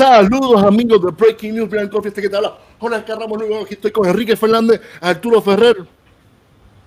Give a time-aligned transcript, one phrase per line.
[0.00, 2.56] Saludos amigos de Breaking News, Brian Coffee, este que te habla.
[2.78, 5.76] Hola, Carramos Nuevo, aquí estoy con Enrique Fernández, Arturo Ferrer.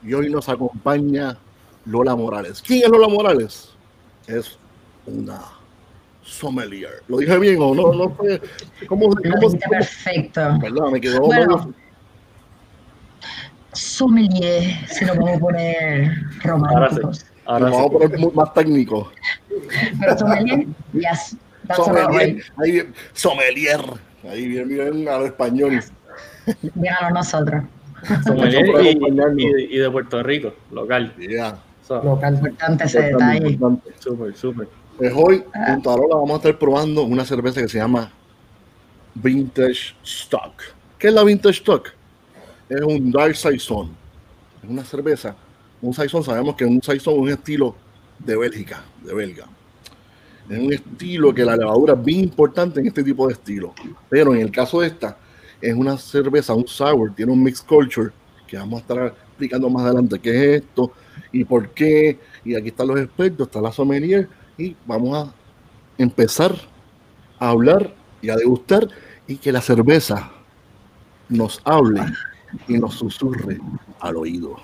[0.01, 1.37] Y hoy nos acompaña
[1.85, 2.59] Lola Morales.
[2.59, 3.69] ¿Quién es Lola Morales?
[4.25, 4.57] Es
[5.05, 5.43] una
[6.23, 7.03] sommelier.
[7.07, 7.93] ¿Lo dije bien o no?
[7.93, 8.41] no sé.
[8.87, 10.41] ¿Cómo, cómo, perfecto.
[10.59, 11.21] Perdón, me quedó.
[11.21, 11.71] Bueno,
[13.73, 16.11] sommelier, si lo vamos a poner
[16.43, 16.81] románticos.
[16.81, 17.25] Ahora sí.
[17.45, 19.11] Ahora vamos a poner más técnico.
[19.99, 21.37] Pero sommelier, yes.
[21.75, 23.81] Sommelier, ahí, sommelier.
[24.29, 25.81] Ahí bien, bien a lo español.
[26.75, 27.63] Bien a nosotros.
[28.25, 28.65] Sommelier
[29.37, 31.13] y, y, de Puerto Rico, local.
[31.17, 31.57] Yeah.
[31.87, 32.35] So, local.
[32.35, 33.57] Importante ese detalle.
[33.99, 34.67] Súper, súper.
[34.97, 35.73] Pues hoy, ah.
[35.73, 38.11] junto a Lola, vamos a estar probando una cerveza que se llama
[39.15, 40.53] Vintage Stock.
[40.97, 41.91] ¿Qué es la Vintage Stock?
[42.69, 43.91] Es un Dark Saison.
[44.63, 45.35] Es una cerveza.
[45.81, 47.75] Un Saison, sabemos que un Saison es un estilo
[48.19, 49.45] de Bélgica, de belga.
[50.49, 53.73] Es un estilo que la levadura es bien importante en este tipo de estilo.
[54.09, 55.17] Pero en el caso de esta,
[55.61, 58.11] es una cerveza, un sour, tiene un mixed culture,
[58.45, 60.91] que vamos a estar explicando más adelante qué es esto
[61.31, 62.19] y por qué.
[62.43, 64.27] Y aquí están los expertos, está la sommelier,
[64.57, 65.33] y vamos a
[65.97, 66.53] empezar
[67.39, 68.87] a hablar y a degustar
[69.27, 70.31] y que la cerveza
[71.29, 72.01] nos hable
[72.67, 73.59] y nos susurre
[73.99, 74.57] al oído.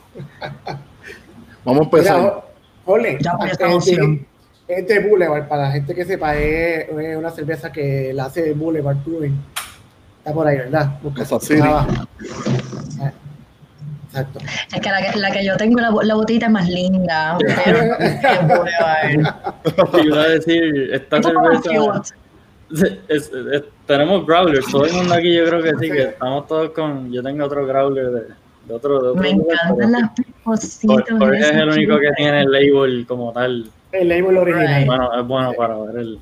[1.64, 2.46] Vamos a empezar.
[2.86, 3.20] Ole,
[4.70, 8.98] este, este Boulevard, para la gente que sepa, es, una cerveza que la hace Boulevard
[9.04, 9.36] Brewing.
[10.20, 11.00] Está por ahí, ¿verdad?
[11.02, 11.24] Busca,
[14.12, 14.40] Exacto.
[14.74, 17.38] Es que la, que la que yo tengo, la, la, botita es más linda.
[17.66, 20.06] Pero es Boulevard.
[20.06, 22.02] iba a decir, esta cerveza.
[23.08, 26.70] Es, es, tenemos growlers, todo el mundo aquí yo creo que sí, que estamos todos
[26.70, 28.22] con, yo tengo otro growler de,
[28.66, 30.12] de otro, de otro Me encantan las
[30.44, 31.06] cositas.
[31.18, 33.72] Porque es el único que tiene el label como tal.
[33.92, 34.86] El label original.
[34.86, 36.20] Bueno, es bueno para ver el.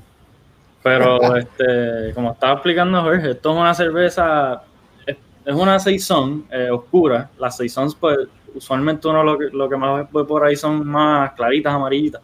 [0.82, 4.62] Pero, este, como estaba explicando Jorge, esto es una cerveza,
[5.06, 5.16] es,
[5.54, 7.30] una saison eh, oscura.
[7.38, 8.18] Las saisons, pues,
[8.54, 12.22] usualmente uno lo que, lo que más ve por ahí son más claritas, amarillitas.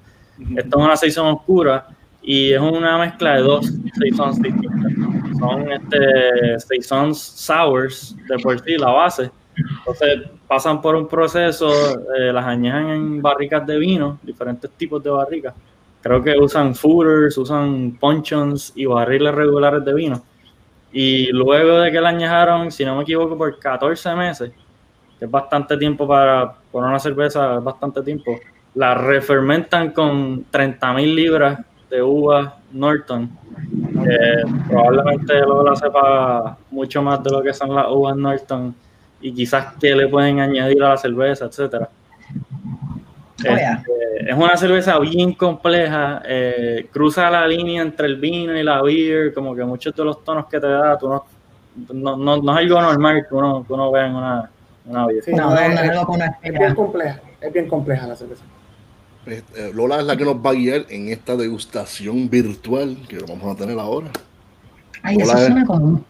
[0.56, 1.87] Esto es una saison oscura
[2.22, 4.93] y es una mezcla de dos saisons distintas.
[5.38, 9.31] Son este, saisons sours de por sí, la base.
[9.56, 11.70] Entonces, pasan por un proceso,
[12.16, 15.54] eh, las añejan en barricas de vino, diferentes tipos de barricas.
[16.03, 20.22] Creo que usan footers, usan ponchons y barriles regulares de vino.
[20.92, 24.53] Y luego de que la añejaron, si no me equivoco, por 14 meses,
[25.19, 28.38] que es bastante tiempo para poner una cerveza, es bastante tiempo,
[28.75, 33.31] la refermentan con 30.000 libras de uva Norton.
[34.69, 38.75] probablemente luego la sepa mucho más de lo que son las uvas Norton
[39.25, 41.89] y quizás qué le pueden añadir a la cerveza, etcétera.
[42.31, 48.63] Oh, este, es una cerveza bien compleja, eh, cruza la línea entre el vino y
[48.63, 51.25] la beer, como que muchos de los tonos que te da, tú no,
[51.95, 54.51] no, no, no es algo normal que uno, que uno vea en una,
[54.84, 55.25] una beer.
[55.31, 55.81] no, es,
[56.43, 58.45] es, bien compleja, es bien compleja la cerveza.
[59.25, 63.21] Pues, eh, Lola es la que nos va a guiar en esta degustación virtual que
[63.21, 64.11] vamos a tener ahora.
[65.03, 66.05] Ay, eso suena como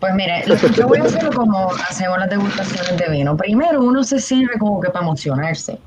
[0.00, 0.44] pues mire,
[0.74, 3.36] yo voy a hacerlo como hacemos las degustaciones de vino.
[3.36, 5.78] Primero uno se sirve como que para emocionarse.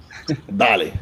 [0.47, 0.93] Dale.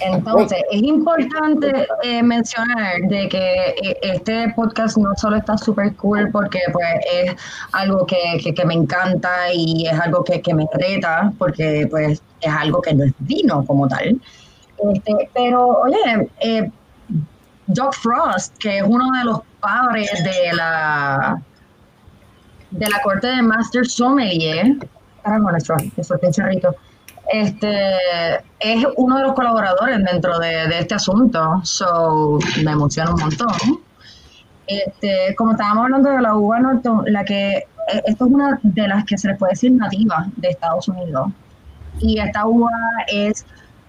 [0.00, 6.28] Entonces, es importante eh, mencionar de que eh, este podcast no solo está súper cool
[6.30, 7.34] porque pues, es
[7.72, 12.52] algo que, que, me encanta y es algo que, que, me reta porque pues es
[12.52, 14.20] algo que no es vino como tal.
[14.92, 16.70] Este, pero, oye, eh,
[17.66, 21.40] Doc Frost, que es uno de los padres de la
[22.70, 24.76] de la corte de Master Sommelier,
[25.40, 25.76] nuestro,
[27.30, 27.94] este
[28.60, 33.48] es uno de los colaboradores dentro de, este asunto, so me emociona un montón.
[34.66, 38.88] Este, como estábamos hablando de la uva Norton, la que e, esto es una de
[38.88, 41.30] las que se le puede decir nativa de Estados Unidos.
[42.00, 42.70] Y esta uva
[43.08, 43.44] es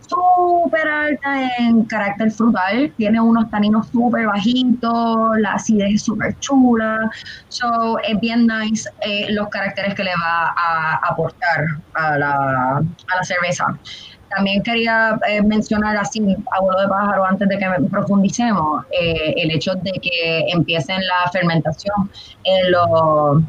[0.09, 7.09] súper alta en carácter frutal, tiene unos taninos súper bajitos, la acidez es súper chula,
[7.49, 13.15] so es bien nice eh, los caracteres que le va a aportar a la, a
[13.15, 13.65] la cerveza.
[14.29, 16.21] También quería eh, mencionar así,
[16.51, 21.31] a vuelo de pájaro, antes de que profundicemos, eh, el hecho de que empiecen la
[21.31, 22.11] fermentación
[22.43, 23.43] en los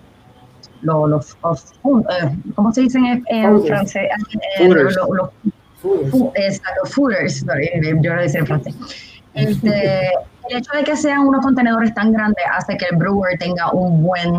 [0.83, 1.37] los,
[2.55, 4.09] ¿cómo se dicen en, francés?
[4.59, 5.31] los,
[6.35, 7.45] Exacto, fooders,
[8.03, 8.75] yo lo decía en francés.
[9.35, 10.11] Este,
[10.51, 14.03] el hecho de que sean unos contenedores tan grandes hace que el brewer tenga un
[14.03, 14.35] buen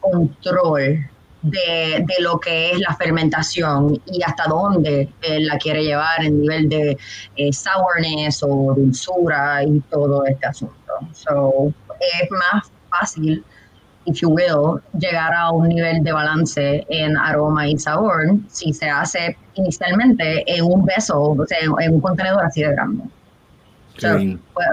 [0.00, 1.08] control
[1.42, 6.40] de, de, lo que es la fermentación y hasta dónde él la quiere llevar en
[6.40, 6.96] nivel de
[7.36, 10.92] eh, sourness o dulzura y todo este asunto.
[11.12, 13.44] So, es más fácil,
[14.06, 18.88] if you will, llegar a un nivel de balance en aroma y sabor si se
[18.88, 23.04] hace inicialmente en un beso, o sea, en un contenedor así de grande.
[23.98, 24.08] So,
[24.54, 24.68] pues,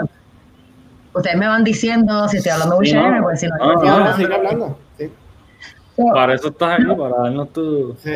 [1.13, 3.21] ustedes me van diciendo si estoy hablando muy Sí, no.
[3.23, 4.17] pues si no, estoy hablando.
[4.17, 4.79] sigue hablando.
[4.97, 5.09] Sí.
[5.95, 7.95] So, Para eso estás aquí, para darnos tu...
[8.03, 8.13] Sí.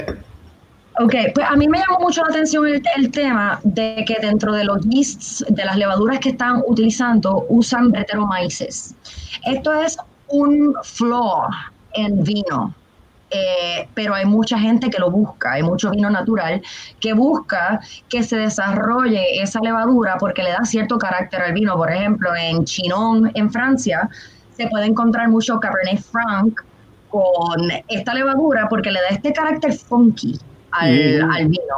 [1.00, 4.54] Ok, pues a mí me llamó mucho la atención el, el tema de que dentro
[4.54, 8.94] de los yeasts, de las levaduras que están utilizando, usan Brettanomyces.
[9.44, 9.98] Esto es
[10.34, 11.48] un flaw
[11.94, 12.74] en vino,
[13.30, 16.62] eh, pero hay mucha gente que lo busca, hay mucho vino natural
[17.00, 21.76] que busca que se desarrolle esa levadura porque le da cierto carácter al vino.
[21.76, 24.10] Por ejemplo, en Chinon, en Francia,
[24.58, 26.62] se puede encontrar mucho Cabernet Franc
[27.10, 30.40] con esta levadura porque le da este carácter funky
[30.72, 30.92] al,
[31.22, 31.32] Mm.
[31.32, 31.76] al vino.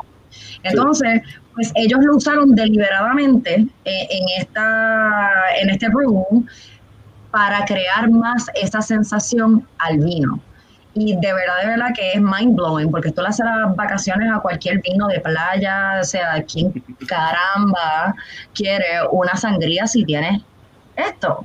[0.64, 1.22] Entonces,
[1.54, 5.32] pues ellos lo usaron deliberadamente eh, en, esta,
[5.62, 6.46] en este brew
[7.36, 10.40] para crear más esa sensación al vino.
[10.94, 14.32] Y de verdad, de verdad que es mind blowing, porque tú le haces las vacaciones
[14.34, 16.72] a cualquier vino de playa, o sea, ¿quién
[17.06, 18.16] caramba
[18.54, 20.44] quiere una sangría si tienes
[20.96, 21.44] esto?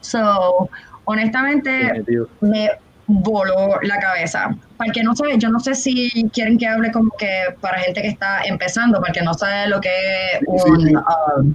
[0.00, 0.70] So,
[1.04, 2.02] honestamente,
[2.40, 2.70] me
[3.06, 4.56] voló la cabeza.
[4.78, 7.78] Para el que no sabe, yo no sé si quieren que hable como que para
[7.80, 9.90] gente que está empezando, para el que no sabe lo que
[10.32, 11.54] es un, um,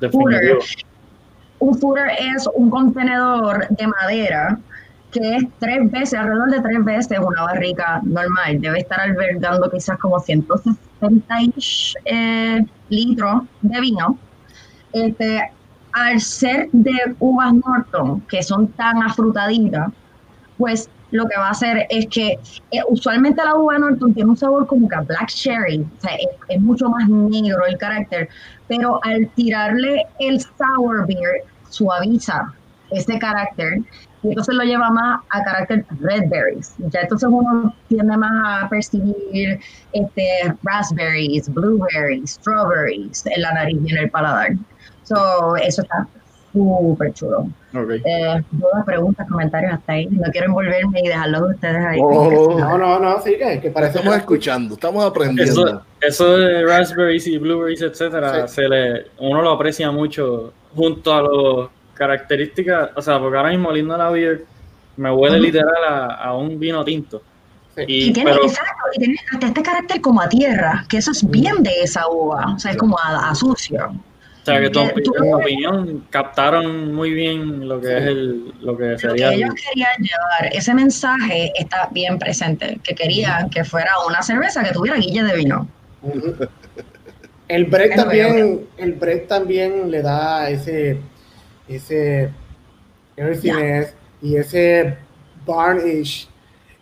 [0.00, 0.60] Definitivo.
[1.62, 4.58] Un footer es un contenedor de madera
[5.12, 8.60] que es tres veces, alrededor de tres veces una barrica normal.
[8.60, 11.36] Debe estar albergando quizás como 160
[12.06, 14.18] eh, litros de vino.
[14.92, 15.52] Este,
[15.92, 19.92] al ser de uvas Norton, que son tan afrutaditas,
[20.58, 22.38] pues lo que va a hacer es que
[22.70, 26.14] eh, usualmente la uva Norton tiene un sabor como que a black cherry, o sea,
[26.16, 28.30] es, es mucho más negro el carácter,
[28.66, 32.52] pero al tirarle el sour beer suaviza
[32.90, 33.80] ese carácter
[34.22, 36.74] y entonces lo lleva más a carácter red berries.
[36.90, 39.58] Ya entonces uno tiende más a percibir
[39.92, 44.52] este, raspberries, blueberries, strawberries en la nariz y en el paladar.
[45.04, 46.06] So, eso está
[46.52, 47.46] súper chulo.
[47.74, 47.90] Ok.
[48.04, 50.06] Eh, dudas, preguntas, comentarios hasta ahí.
[50.10, 52.00] No quiero envolverme y dejarlo de ustedes ahí.
[52.00, 52.78] No, no, no.
[52.78, 55.66] No, no, sigue, que parece Estamos que- escuchando, estamos aprendiendo.
[55.66, 58.54] Eso, eso de raspberries y blueberries, etcétera, Sí.
[58.56, 63.70] se le, uno lo aprecia mucho junto a las características, o sea, porque ahora mismo
[63.72, 64.44] lindo la beer
[64.96, 67.22] me huele literal a, a un vino tinto.
[67.76, 67.82] Sí.
[67.86, 71.12] Y, Y tiene, pero, exacto, y tiene hasta este carácter como a tierra, que eso
[71.12, 73.94] es bien de esa uva, o sea, es como a, a sucio.
[74.42, 78.76] O sea, que tu, que tu opinión captaron muy bien lo que es el, lo
[78.76, 83.48] que Lo sería que el- ellos querían llevar, ese mensaje está bien presente, que querían
[83.50, 85.68] que fuera una cerveza que tuviera guille de vino.
[87.48, 90.98] El bread Es también, el bread también le da ese,
[91.68, 92.30] ese
[93.16, 94.96] earthiness y ese
[95.44, 96.28] barnish.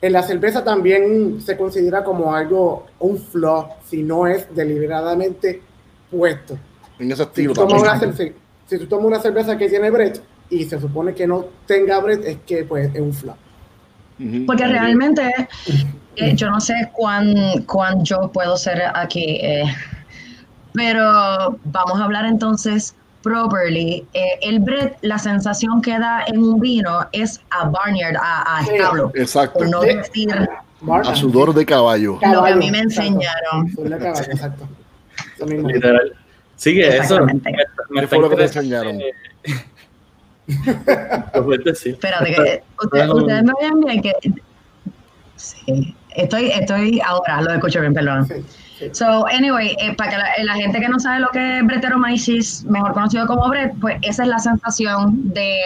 [0.01, 5.61] En la cerveza también se considera como algo, un flaw, si no es deliberadamente
[6.09, 6.57] puesto.
[7.01, 8.35] En ese Si tú, tomas una, cer-
[8.67, 10.17] si tú tomas una cerveza que tiene bread
[10.51, 13.09] y se supone que no tenga bread, es que pues es un.
[13.11, 14.47] Ujú.
[14.47, 15.33] Porque realmente
[16.17, 17.35] eh, yo no sé cuán,
[17.67, 19.65] cuán yo puedo ser aquí, eh,
[20.73, 24.07] pero vamos a hablar entonces properly.
[24.15, 28.65] Eh, el bread, la sensación que da en un vino es a barnyard, a, a
[28.65, 28.73] Sí.
[28.75, 29.59] establo, Exacto.
[29.59, 29.89] por no Sí.
[29.95, 30.29] decir
[31.05, 32.13] A sudor de caballo.
[32.15, 33.03] lo que a Caballo, mí me exacto.
[33.09, 33.71] enseñaron.
[33.73, 34.69] Sudor de caballo, exacto.
[35.47, 36.13] Literal.
[36.61, 37.25] Sigue eso.
[37.25, 37.55] Me, me ¿Qué
[37.95, 38.99] está fue lo que te enseñaron?
[41.65, 41.95] Decir.
[41.95, 44.13] Espérate, que ustedes me ven bien que...
[45.37, 48.27] Sí, estoy, estoy ahora, lo escucho bien, perdón.
[48.27, 48.45] Sí,
[48.79, 48.91] sí.
[48.93, 52.65] So, anyway, eh, para que la, la gente que no sabe lo que es Brettanomyces,
[52.65, 55.57] mejor conocido como Brett, pues esa es la sensación de,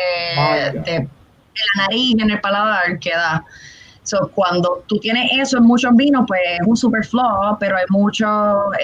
[0.85, 1.09] de
[1.77, 3.45] la nariz en el paladar que da.
[4.05, 7.85] So, cuando tú tienes eso en muchos vinos, pues es un super flaw, pero hay
[7.89, 8.29] muchos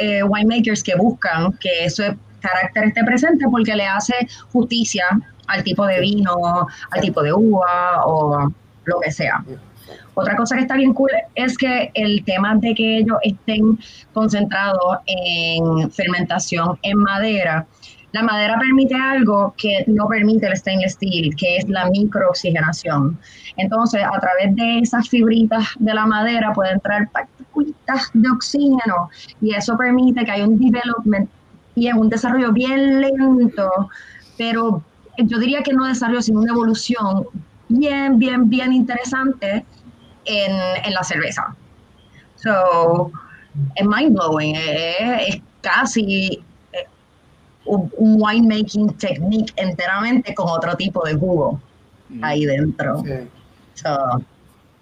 [0.00, 4.14] eh, winemakers que buscan que ese carácter esté presente porque le hace
[4.50, 5.04] justicia
[5.46, 8.50] al tipo de vino, al tipo de uva o
[8.84, 9.44] lo que sea.
[10.14, 13.78] Otra cosa que está bien cool es que el tema de que ellos estén
[14.12, 17.66] concentrados en fermentación en madera,
[18.12, 23.18] la madera permite algo que no permite el stainless steel, que es la microoxigenación.
[23.56, 29.54] Entonces, a través de esas fibritas de la madera pueden entrar partículas de oxígeno y
[29.54, 31.30] eso permite que haya un development
[31.74, 33.88] y un desarrollo bien lento,
[34.36, 34.82] pero
[35.18, 37.26] yo diría que no desarrollo, sino una evolución
[37.68, 39.64] bien, bien, bien interesante
[40.24, 41.54] en, la cerveza.
[42.36, 43.12] So,
[43.76, 46.42] es mind blowing, es, es casi, eh,
[47.66, 51.60] un, un winemaking technique enteramente con otro tipo de jugo
[52.22, 53.02] ahí dentro.
[53.04, 53.12] Sí.
[53.74, 53.88] So,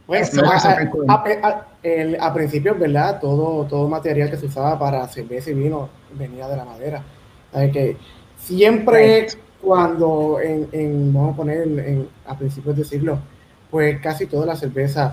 [0.07, 1.05] Bueno, a, cool.
[1.09, 3.21] a- a- el- a principio, ¿verdad?
[3.21, 7.03] Todo, todo material que se usaba para cerveza y vino venía de la madera.
[7.53, 7.73] ¿Sabes?
[7.73, 7.97] Que
[8.39, 9.27] siempre
[9.61, 13.19] cuando en, en- vamos a poner en, a principios de siglo,
[13.71, 15.13] pues casi todas las cervezas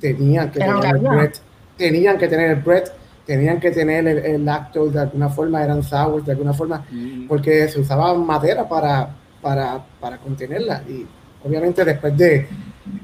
[0.00, 1.32] tenían que tener el bread,
[1.76, 2.84] tenían que tener el bread,
[3.28, 6.82] tenían que tener el, el lactose de alguna forma, eran sours de alguna forma,
[7.28, 10.82] porque se usaba madera para, para, para contenerla.
[10.88, 11.06] Y
[11.44, 12.48] obviamente después de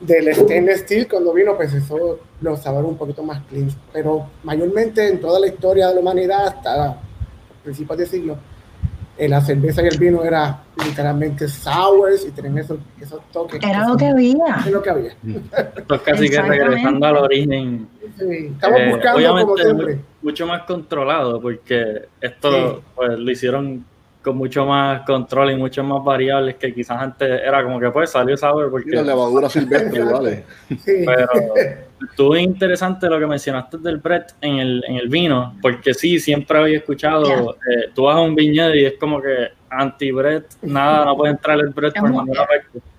[0.00, 3.68] del stainless steel cuando vino, pues eso los sabores un poquito más clean.
[3.92, 6.96] Pero mayormente en toda la historia de la humanidad, hasta
[7.62, 8.38] principios de siglo,
[9.16, 13.60] eh, la cerveza y el vino era literalmente sours y tenían esos, esos toques.
[13.62, 14.56] era lo que había.
[14.66, 15.12] Es lo que había.
[15.76, 17.88] Esto es casi que regresando al origen.
[18.18, 19.94] Sí, estamos Eh, buscando como obviamente siempre.
[19.96, 22.82] mu- mucho más controlado porque esto Sí.
[22.96, 23.84] pues, lo hicieron
[24.24, 28.10] con mucho más control y muchas más variables que quizás antes era como que pues
[28.10, 30.44] salió sour Y la porque levadura silvestre, vale.
[30.84, 31.28] Pero
[32.10, 36.58] estuvo interesante lo que mencionaste del Brett en el, en el vino porque sí siempre
[36.58, 41.04] había escuchado eh, tú vas a un viñedo y es como que anti Brett nada
[41.04, 42.93] no puede entrar el Brett por ninguna parte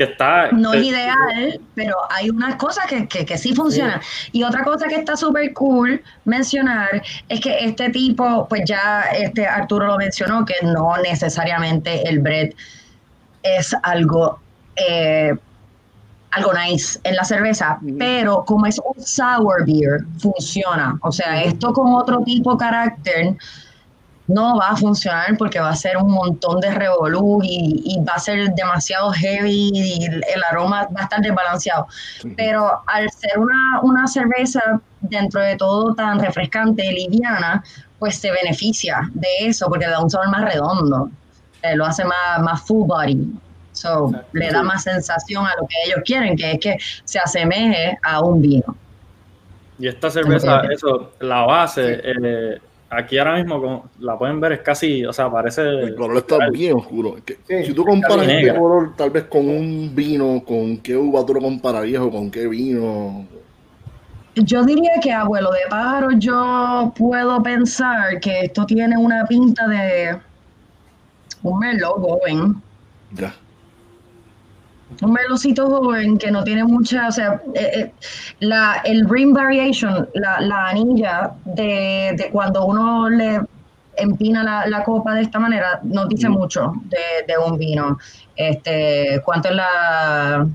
[0.00, 4.00] que está No es eh, ideal, pero hay unas cosas que, que, que sí funcionan.
[4.32, 9.46] Y otra cosa que está súper cool mencionar es que este tipo, pues ya este
[9.46, 12.48] Arturo lo mencionó, que no necesariamente el bread
[13.42, 14.40] es algo,
[14.76, 15.34] eh,
[16.30, 20.98] algo nice en la cerveza, pero como es un sour beer, funciona.
[21.02, 23.36] O sea, esto con otro tipo de carácter
[24.30, 28.14] no va a funcionar porque va a ser un montón de revolú y, y va
[28.14, 31.86] a ser demasiado heavy y el, aroma va a estar desbalanceado.
[32.36, 37.62] Pero al ser una, una cerveza dentro de todo tan refrescante, liviana,
[37.98, 41.10] pues se beneficia de eso porque le da un sabor más redondo,
[41.62, 43.32] eh, lo hace más, más full body.
[43.72, 47.96] So, le da más sensación a lo que ellos quieren, que es que se asemeje
[48.02, 48.76] a un vino.
[49.78, 52.60] Y esta cerveza, eso, la base, eh,
[52.90, 55.62] aquí ahora mismo como la pueden ver, es casi, o sea, parece...
[55.62, 57.16] El color está bien oscuro.
[57.16, 57.66] Es que Sí.
[57.66, 58.58] Si tú comparas este negra.
[58.58, 62.46] color tal vez con un vino, ¿con qué uva tú lo compararías o con qué
[62.48, 63.24] vino?
[64.34, 70.18] Yo diría que abuelo de pájaro, yo puedo pensar que esto tiene una pinta de
[71.42, 72.62] un merlot joven,
[73.12, 73.34] Ya.
[75.02, 77.94] Un merlocito joven que no tiene mucha, o sea, eh, eh,
[78.40, 83.40] la, el rim variation, la, la anilla de, de cuando uno le
[83.96, 86.32] empina la, la copa de esta manera, nos dice Mm.
[86.32, 87.98] mucho de, de un vino.
[88.36, 90.46] Este, cuánto es la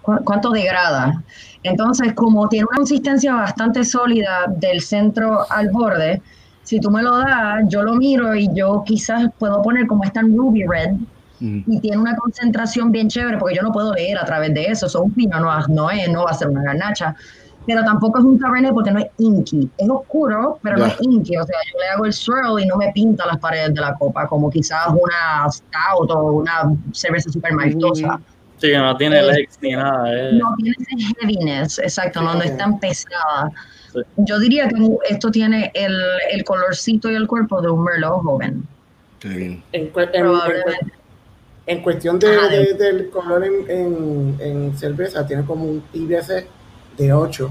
[0.00, 1.22] cu- cuánto degrada.
[1.62, 6.22] Entonces, como tiene una consistencia bastante sólida del centro al borde,
[6.62, 10.20] si tú me lo das, yo lo miro y yo quizás puedo poner como está
[10.20, 10.90] en Ruby Red
[11.42, 11.62] Mm.
[11.66, 14.86] y tiene una concentración bien chévere porque yo no puedo leer a través de eso.
[14.86, 17.16] Eso un vino no, no, es, no va a ser una garnacha.
[17.66, 19.68] Pero tampoco es un cabernet porque no es inky.
[19.78, 20.92] Es oscuro, pero no Ya.
[20.92, 21.36] es inky.
[21.36, 23.94] O sea, yo le hago el swirl y no me pinta las paredes de la
[23.94, 28.20] copa, como quizás una stout o una cerveza super maltosa.
[28.58, 30.12] Sí, que no tiene Eh, legs ni nada.
[30.12, 30.30] eh.
[30.34, 33.50] No tiene ese heaviness, exacto, no, no es tan pesada.
[33.92, 34.00] Sí.
[34.18, 34.76] Yo diría que
[35.10, 35.94] esto tiene el,
[36.32, 38.64] el colorcito y el cuerpo de un merlot joven.
[39.20, 39.62] Qué bien.
[39.72, 40.92] En- en, Probablemente.
[41.66, 46.46] En cuestión de, Ajá, de- del color en, en, en cerveza, tiene como un IBC
[46.96, 47.50] de 8.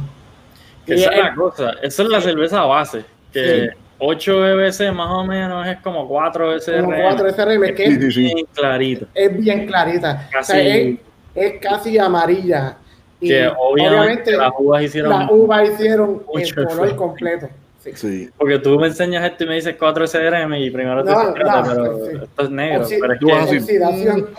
[0.86, 3.78] Que esa es la cosa, esa es la cerveza base, que Sí.
[4.00, 6.86] 8 BBC más o menos es como 4 SRM.
[6.86, 8.34] Como 4 SRM, que Sí, es, sí, sí.
[8.34, 9.06] Bien clarito.
[9.14, 10.28] es bien clarita.
[10.28, 11.00] O sea, Casi-
[11.36, 12.78] es, es casi amarilla.
[13.20, 16.96] Y Que obviamente, las uvas hicieron las uvas hicieron mucho el color efecto.
[16.98, 17.50] completo.
[17.84, 17.92] Sí.
[17.96, 18.30] Sí.
[18.38, 21.36] Porque tú me enseñas esto y me dices 4 SRM y primero te No, dices,
[21.36, 22.12] "Espérate, no, pero sí.
[22.24, 22.86] esto es negro.
[22.86, 23.26] Oxi- pero es que
[23.58, 24.30] Oxidación.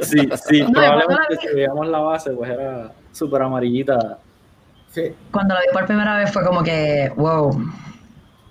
[0.00, 4.18] sí, sí, No, probablemente si veíamos la base, pues era súper amarillita.
[4.92, 5.14] Sí.
[5.30, 7.52] Cuando la vi por primera vez fue como que, wow,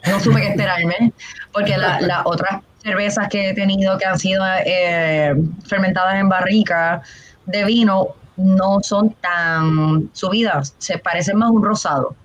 [0.08, 1.14] no supe qué esperarme,
[1.52, 5.34] porque la- las otras cervezas que he tenido que han sido eh,
[5.66, 7.02] fermentadas en barrica
[7.46, 12.16] de vino no son tan subidas, se parecen más a un rosado,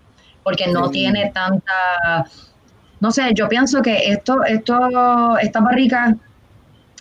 [0.48, 0.92] porque no Sí.
[0.92, 2.24] tiene tanta,
[3.00, 6.14] no sé, yo pienso que esto, esto, estas barricas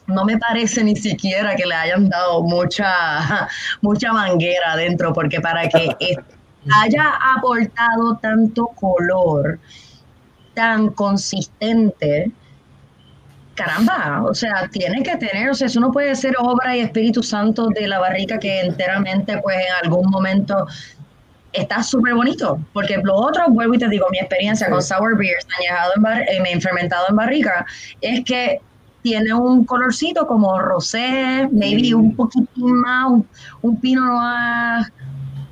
[0.07, 2.89] no me parece ni siquiera que le hayan dado mucha,
[3.81, 5.95] mucha manguera adentro, porque para que
[6.83, 9.59] haya aportado tanto color
[10.53, 12.31] tan consistente,
[13.55, 17.23] caramba, o sea, tiene que tener, o sea, eso no puede ser obra y Espíritu
[17.23, 20.67] Santo de la barrica que enteramente, pues en algún momento
[21.57, 25.45] está súper bonito, porque lo otro, vuelvo y te digo, mi experiencia con sour beers
[25.57, 27.65] añejado en bar, eh, fermentado en barrica,
[28.01, 28.61] es que
[29.01, 33.27] tiene un colorcito como rosé, maybe un poquitín más, un,
[33.61, 34.91] un pino noir,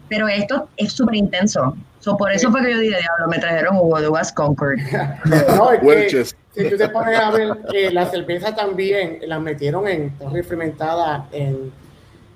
[0.09, 1.75] pero esto es súper intenso.
[1.99, 4.77] So, por eso fue que yo dije, diablo, me trajeron jugo de West Concord.
[5.57, 9.87] no, es que, si tú te pones a ver, eh, la cerveza también la metieron
[9.87, 11.71] en torre fermentada en,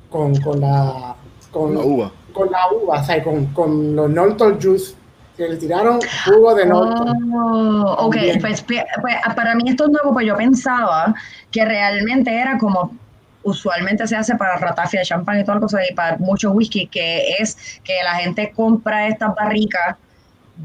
[0.10, 1.16] con, con, la,
[1.52, 2.12] con la uva.
[2.34, 4.96] Con la uva, o sea, con, con los Norton Juice
[5.36, 7.34] que le tiraron jugo de Norton.
[7.34, 8.84] Oh, ok, pues, pues,
[9.36, 11.16] para mí esto es nuevo, pues yo pensaba
[11.50, 12.94] que realmente era como
[13.44, 16.88] usualmente se hace para ratafia de champán y todas las cosas y para mucho whisky,
[16.88, 19.96] que es que la gente compra estas barricas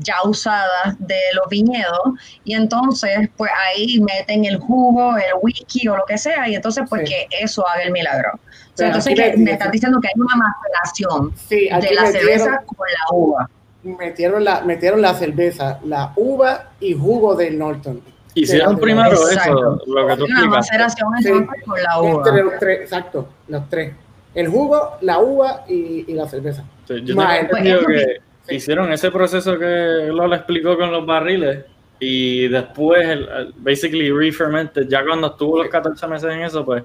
[0.00, 5.96] ya usadas de los viñedos y entonces pues ahí meten el jugo, el whisky o
[5.96, 8.40] lo que sea y entonces pues que eso haga el milagro.
[8.78, 13.50] Entonces me, estás diciendo que hay una maceración de la cerveza con la uva.
[13.82, 18.00] Metieron la, metieron la cerveza, la uva y jugo del Norton.
[18.34, 22.28] Hicieron primero eso, lo que tú Una maceración con la uva.
[22.28, 23.94] Entre los tres, exacto, los tres.
[24.34, 26.64] El jugo, la uva y, y la cerveza.
[26.88, 31.64] yo tengo entendido que hicieron ese proceso que Lola explicó con los barriles
[32.00, 34.88] y después, el, basically, re-fermented.
[34.88, 36.82] Ya cuando estuvo los 14 meses en eso, pues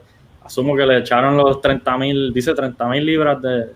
[0.50, 3.68] asumo que le echaron los 30 mil, dice 30 mil libras de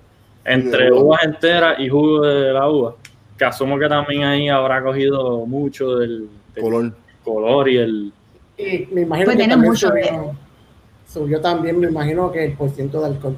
[0.44, 2.96] entre uvas enteras y jugo de la uva.
[3.38, 6.27] Que asumo que también ahí habrá cogido mucho del,
[6.60, 6.92] color.
[7.24, 8.13] color y el.
[8.58, 10.36] Y me imagino pues que también subió,
[11.08, 13.38] subió también, me imagino que el porcentaje de alcohol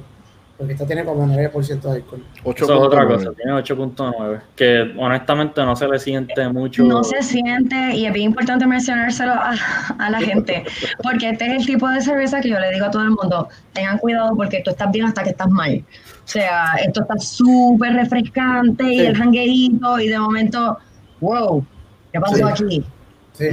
[0.56, 2.24] porque esta tiene como 9% de alcohol.
[2.44, 6.84] Eso es otra cosa, tiene 8.9, que honestamente no se le siente mucho.
[6.84, 9.54] No se siente, y es bien importante mencionárselo a,
[9.98, 10.64] a, la gente,
[11.02, 13.48] porque este es el tipo de cerveza que yo le digo a todo el mundo,
[13.72, 15.84] tengan cuidado porque tú estás bien hasta que estás mal.
[16.26, 20.78] O sea, esto está súper refrescante y el janguerito, y de momento,
[21.20, 21.64] wow,
[22.12, 22.84] ¿qué pasó aquí?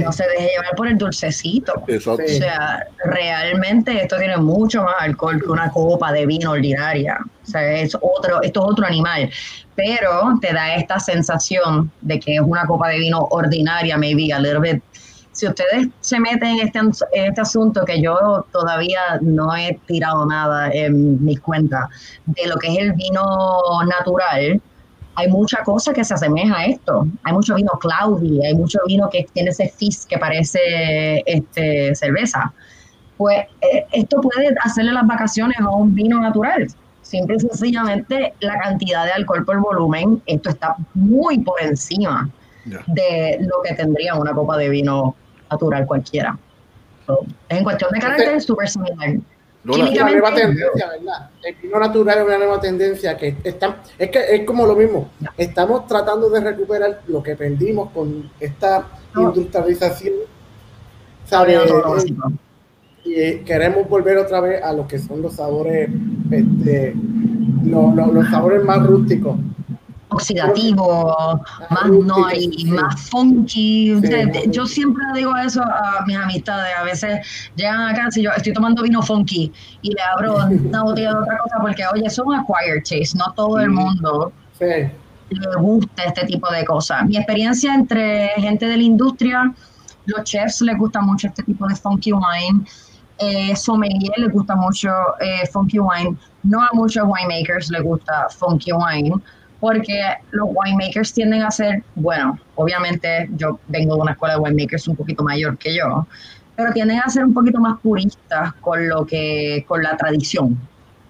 [0.00, 1.72] No se deje llevar por el dulcecito.
[1.74, 7.18] O sea, realmente esto tiene mucho más alcohol que una copa de vino ordinaria.
[7.42, 9.30] O sea, es otro, esto es otro animal.
[9.74, 14.38] Pero te da esta sensación de que es una copa de vino ordinaria, maybe a
[14.38, 14.82] little bit.
[15.32, 20.24] Si ustedes se meten en este, en este asunto, que yo todavía no he tirado
[20.26, 21.88] nada en mis cuentas,
[22.26, 24.60] de lo que es el vino natural,
[25.16, 27.06] hay mucha cosa que se asemeja a esto.
[27.22, 32.52] Hay mucho vino cloudy, hay mucho vino que tiene ese fizz que parece este, cerveza.
[33.16, 36.66] Pues eh, esto puede hacerle las vacaciones a un vino natural.
[37.02, 42.30] Simple y sencillamente la cantidad de alcohol por volumen, esto está muy por encima
[42.64, 45.14] de lo que tendría una copa de vino
[45.50, 46.38] natural cualquiera.
[47.50, 49.18] en cuestión de carácter, es súper similar.
[49.64, 51.30] No, es una nueva tendencia, ¿verdad?
[51.42, 55.10] El vino natural es una nueva tendencia que está, es que es como lo mismo.
[55.38, 60.14] Estamos tratando de recuperar lo que perdimos con esta industrialización.
[61.24, 61.60] ¿sabes?
[63.04, 65.90] y eh, queremos volver otra vez a lo que son los sabores,
[66.30, 66.94] este,
[67.64, 69.36] los sabores más rústicos
[70.14, 74.00] oxidativo, más noisy, más funky.
[74.50, 76.72] yo siempre digo eso a mis amistades.
[76.78, 81.10] A veces llegan acá, si yo estoy tomando vino funky y le abro una botella
[81.10, 84.32] de otra cosa, porque oye, son acquired taste, no todo el mundo
[85.30, 87.06] le gusta este tipo de cosas.
[87.06, 89.54] Mi experiencia entre gente de la industria,
[90.06, 92.64] los chefs les gusta mucho este tipo de funky wine.
[93.18, 96.16] Eh, sommelier les gusta mucho eh, funky wine.
[96.42, 99.20] No a muchos winemakers les gusta funky wine
[99.60, 104.88] porque los winemakers tienden a ser, bueno, obviamente yo vengo de una escuela de winemakers
[104.88, 106.06] un poquito mayor que yo,
[106.56, 110.58] pero tienden a ser un poquito más puristas con lo que, con la tradición.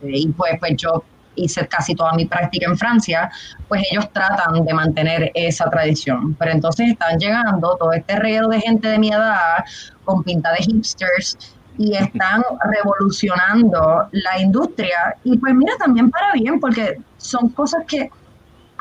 [0.03, 1.05] Eh, y pues, pues yo
[1.37, 3.31] hice casi toda mi práctica en Francia,
[3.69, 6.35] pues ellos tratan de mantener esa tradición.
[6.39, 9.65] Pero entonces están llegando todo este reguero de gente de mi edad
[10.05, 11.37] con pinta de hipsters
[11.79, 15.17] y están revolucionando la industria.
[15.25, 18.11] Y pues mira, también para bien, porque son cosas que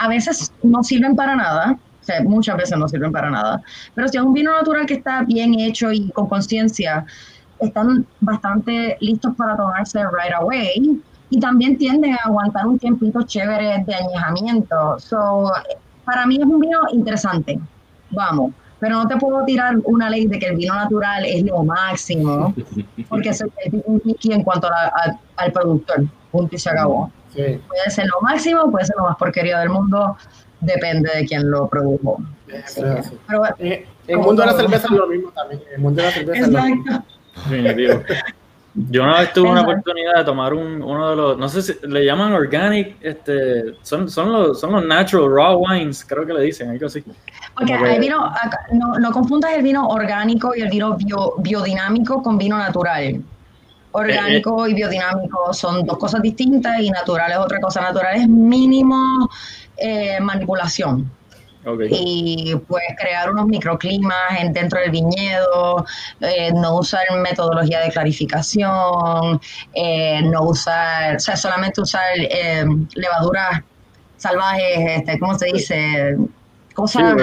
[0.03, 3.61] a veces no sirven para nada, o sea, muchas veces no sirven para nada,
[3.95, 7.05] pero si es un vino natural que está bien hecho y con conciencia,
[7.61, 13.85] están bastante listos para tomarse right away y también tienden a aguantar un tiempito chévere
[13.87, 14.99] de añejamiento.
[14.99, 15.49] So,
[16.03, 17.57] para mí es un vino interesante,
[18.11, 21.63] vamos, pero no te puedo tirar una ley de que el vino natural es lo
[21.63, 22.53] máximo,
[23.07, 23.41] porque es
[23.85, 24.69] un en cuanto
[25.37, 27.12] al productor, punto y se acabó.
[27.34, 30.17] Puede ser lo máximo, puede ser lo más porquería del mundo,
[30.60, 32.17] depende de quién lo produjo.
[33.28, 35.62] Pero, eh, el mundo de la cerveza es lo mismo también.
[35.76, 37.04] El mundo de la cerveza es lo mismo.
[38.76, 41.74] Yo una vez tuve una oportunidad de tomar un, uno de los, no sé si
[41.84, 46.41] le llaman organic, este, son, son, los, son los natural raw wines, creo que le
[46.41, 47.04] dicen, algo así.
[47.56, 51.36] Porque que- hay vino, acá- no, no confundas el vino orgánico y el vino bio-
[51.38, 53.22] biodinámico con vino natural.
[53.93, 57.82] Orgánico y biodinámico son dos cosas distintas y natural es otra cosa.
[57.82, 59.29] Natural es mínimo
[59.77, 61.10] eh, manipulación
[61.95, 65.86] y pues crear unos microclimas en- dentro del viñedo,
[66.19, 69.39] eh, no usar metodología de clarificación,
[69.73, 73.62] eh, no usar, o sea, solamente usar eh, levaduras
[74.17, 76.17] salvajes, este, ¿cómo se dice?
[76.73, 77.15] Cosas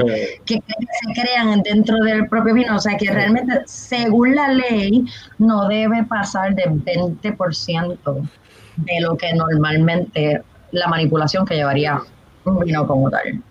[0.46, 5.04] que, que se crean dentro del propio vino, o sea que realmente según la ley
[5.38, 8.28] no debe pasar de 20%
[8.76, 12.00] de lo que normalmente la manipulación que llevaría
[12.44, 13.42] un vino como tal.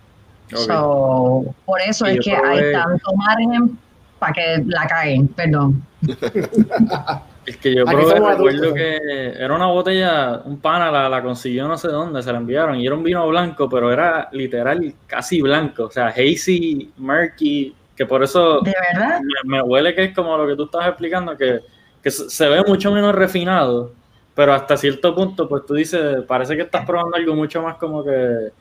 [0.54, 0.58] ok.
[0.58, 3.78] So, por eso Y es que hay tanto margen
[4.20, 5.84] para que la caguen, perdón.
[7.50, 11.80] Es que yo somos recuerdo que era una botella, un pana la, la consiguió no
[11.80, 15.86] sé dónde, se la enviaron y era un vino blanco, pero era literal casi blanco,
[15.86, 19.20] o sea, hazy, murky, que por eso ¿De verdad?
[19.46, 21.62] me, me huele que es como lo que tú estabas explicando, que,
[22.04, 23.94] que se se ve mucho menos refinado,
[24.36, 28.04] pero hasta cierto punto, pues tú dices, parece que estás probando algo mucho más como
[28.04, 28.52] que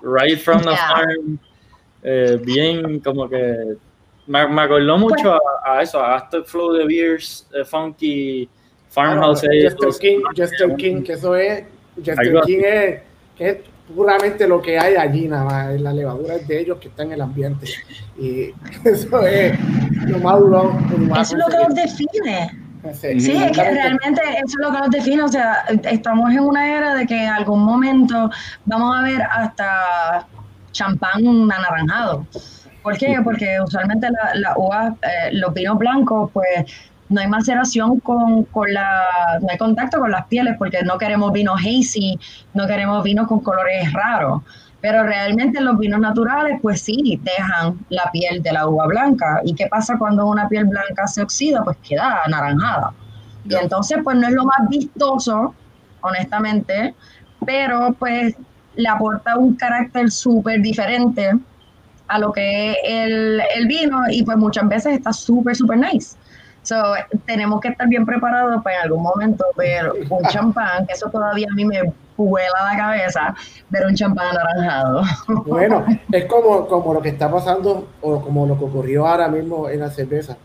[0.00, 0.88] right from the Yeah.
[0.88, 1.38] farm,
[2.02, 3.76] eh, bien como que
[4.26, 8.48] me, me acordó mucho a, a eso, a este flow de beers, eh, funky,
[8.88, 11.64] farmhouse Jester King, Jester King, que eso es,
[11.96, 12.30] así.
[12.46, 13.00] King es,
[13.36, 13.58] que es
[13.94, 17.12] puramente lo que hay allí, nada más, la levadura es de ellos que está en
[17.12, 17.66] el ambiente.
[18.18, 18.52] Y
[18.84, 19.58] eso es
[20.06, 20.78] lo más duro.
[20.90, 22.08] lo más Eso es lo que los conseguir.
[22.12, 22.58] define.
[22.94, 25.22] Sí, Sí, es que realmente eso es lo que nos define.
[25.22, 28.30] O sea, estamos en una era de que en algún momento
[28.64, 30.26] vamos a ver hasta
[30.72, 32.26] champán anaranjado.
[32.82, 33.20] ¿Por qué?
[33.22, 36.64] Porque usualmente la, la uva, eh, los vinos blancos, pues
[37.12, 41.32] no hay maceración con, con la, no hay contacto con las pieles porque no queremos
[41.32, 42.18] vinos hazy,
[42.54, 44.42] no queremos vinos con colores raros.
[44.80, 49.40] Pero realmente los vinos naturales, pues sí, dejan la piel de la uva blanca.
[49.44, 51.62] ¿Y qué pasa cuando una piel blanca se oxida?
[51.62, 52.92] Pues queda anaranjada.
[53.48, 55.54] Y entonces, pues no es lo más vistoso,
[56.00, 56.96] honestamente,
[57.46, 58.34] pero pues
[58.74, 61.30] le aporta un carácter súper diferente
[62.12, 66.16] a lo que es el, el vino y pues muchas veces está súper, súper nice.
[66.62, 66.76] So,
[67.26, 71.48] tenemos que estar bien preparados para en algún momento ver un champán, que eso todavía
[71.50, 73.34] a mí me vuela la cabeza,
[73.70, 75.02] ver un champán anaranjado.
[75.46, 79.70] Bueno, es como, como lo que está pasando o como lo que ocurrió ahora mismo
[79.70, 80.36] en la cerveza.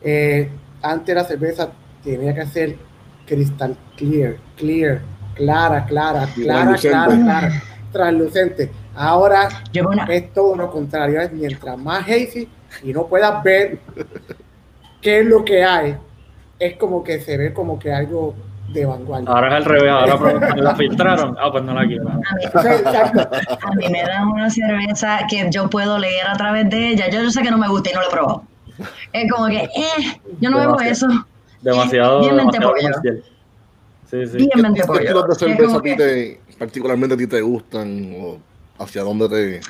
[0.00, 0.48] Eh,
[0.80, 1.68] antes la cerveza
[2.04, 2.76] tenía que ser
[3.26, 5.00] cristal clear, clear,
[5.34, 8.70] clara, clara, clara, clara, clara, translucente.
[8.94, 12.48] Ahora Yo veo una, es todo lo contrario, es mientras más hazy
[12.82, 13.78] y no puedas ver
[15.00, 15.96] qué es lo que hay,
[16.58, 18.34] es como que se ve como que algo
[18.68, 19.30] de vanguardia.
[19.30, 21.36] Ahora es al revés, ahora ¿la filtraron?
[21.40, 22.08] Ah, pues no la quiero.
[22.08, 27.08] a mí, me dan una cerveza que yo puedo leer a través de ella.
[27.08, 28.42] Yo, yo sé que no me gusta y no lo he probado.
[29.12, 31.12] Es como que, eh, yo no bebo Demasiado.
[31.12, 31.26] eso.
[31.62, 33.02] Demasiado, Bien mente demasiado.
[34.10, 34.36] Sí, sí.
[34.38, 38.38] Bien ¿Qué, estilos de cerveza a ti que- te, particularmente a ti te gustan o
[38.78, 39.60] hacia dónde te...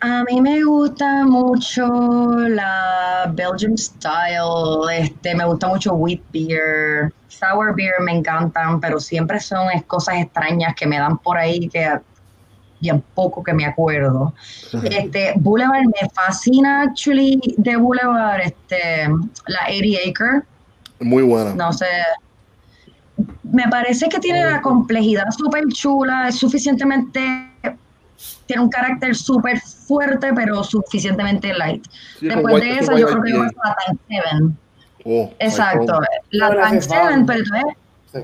[0.00, 1.86] A mí me gusta mucho
[2.48, 9.40] la Belgian Style, este, me gusta mucho wheat beer, sour beer me encantan, pero siempre
[9.40, 11.90] son cosas extrañas que me dan por ahí que
[12.80, 14.34] bien poco que me acuerdo.
[14.84, 19.08] Este, Boulevard me fascina actually de Boulevard, este,
[19.46, 20.42] la 80 Acre,
[21.00, 21.54] Muy buena.
[21.54, 21.86] no sé.
[23.54, 27.20] Me parece que tiene la complejidad súper chula, es suficientemente,
[28.46, 31.84] tiene un carácter súper fuerte, pero suficientemente light.
[32.18, 34.24] Sí, Después de esa, yo creo que paso a la Tank 7.
[35.04, 36.00] Oh, Exacto.
[36.30, 37.26] La Ahora Tank se 7, van.
[37.26, 37.44] pero
[38.12, 38.18] Sí.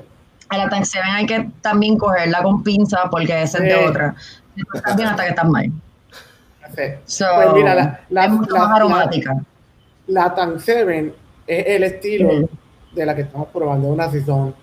[0.49, 3.85] a la Tank 7 hay que también cogerla con pinza porque esa es de Sí.
[3.87, 4.15] otra.
[4.57, 5.71] No estás bien hasta que estás mal.
[6.75, 6.83] Sí.
[7.05, 9.37] So, Pues mira, la- la- es mucho la- más la- aromática.
[10.07, 11.13] La Tan 7
[11.47, 12.49] es el estilo
[12.91, 14.53] de la que estamos probando, una Saison.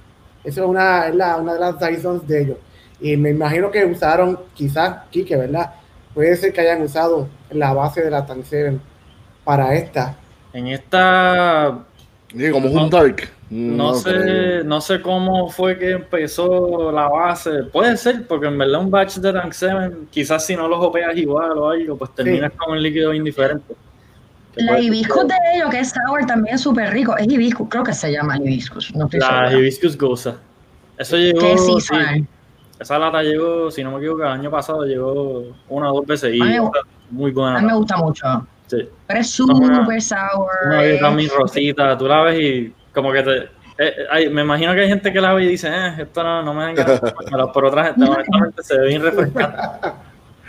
[0.48, 2.58] Eso es una, es la, una de las Saisons de ellos.
[3.00, 5.74] Y me imagino que usaron, quizás, Kike, ¿verdad?
[6.14, 8.78] Puede ser que hayan usado la base de la Tan 7
[9.44, 10.16] para esta.
[10.52, 11.84] En esta
[12.36, 13.28] Sí, como es un dark.
[13.50, 14.64] No, sé, creo.
[14.64, 17.62] no sé cómo fue que empezó la base.
[17.72, 21.16] Puede ser, porque en verdad un batch de Tank 7, quizás si no los opeas
[21.16, 23.74] igual o algo, pues terminas con un líquido indiferente.
[24.56, 27.16] La hibiscus de ellos, que es sour, también es súper rico.
[27.16, 28.94] Es hibiscus, creo que se llama hibiscus.
[28.94, 29.52] No estoy La segura.
[29.52, 30.36] Hibiscus Goza.
[30.96, 31.40] Eso llegó.
[31.40, 32.26] Que sí, seasonal.
[32.80, 36.34] esa lata llegó, si no me equivoco, el año pasado llegó una o dos veces
[36.34, 36.60] y me
[37.10, 37.58] muy buena.
[37.58, 38.46] A mí me gusta mucho.
[38.66, 38.88] Sí.
[39.06, 40.50] Pero es súper sour.
[40.66, 44.42] Una eh, bebida muy rosita, tú la ves y como que te, eh, hay- me
[44.42, 47.52] imagino que hay gente que la ve y dice, eh, esto no, no me tomármelo",
[47.54, 49.58] pero otra gente, honestamente, se ve bien refrescante.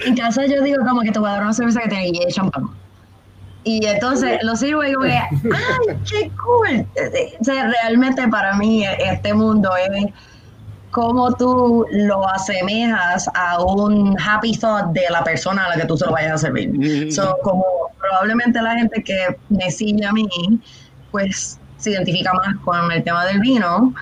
[0.06, 2.70] En casa yo digo como que te voy a dar una cerveza que tiene champán.
[3.70, 6.88] Y entonces lo sirvo y que, ¡ay, qué cool!
[7.40, 10.08] O sea, realmente para mí este mundo es
[10.90, 15.96] cómo tú lo asemejas a un happy thought de la persona a la que tú
[15.96, 16.72] se lo vayas a servir.
[16.74, 17.12] Mm.
[17.12, 17.64] So, como
[18.00, 20.28] probablemente la gente que me sigue a mí,
[21.12, 23.94] pues se identifica más con el tema del vino,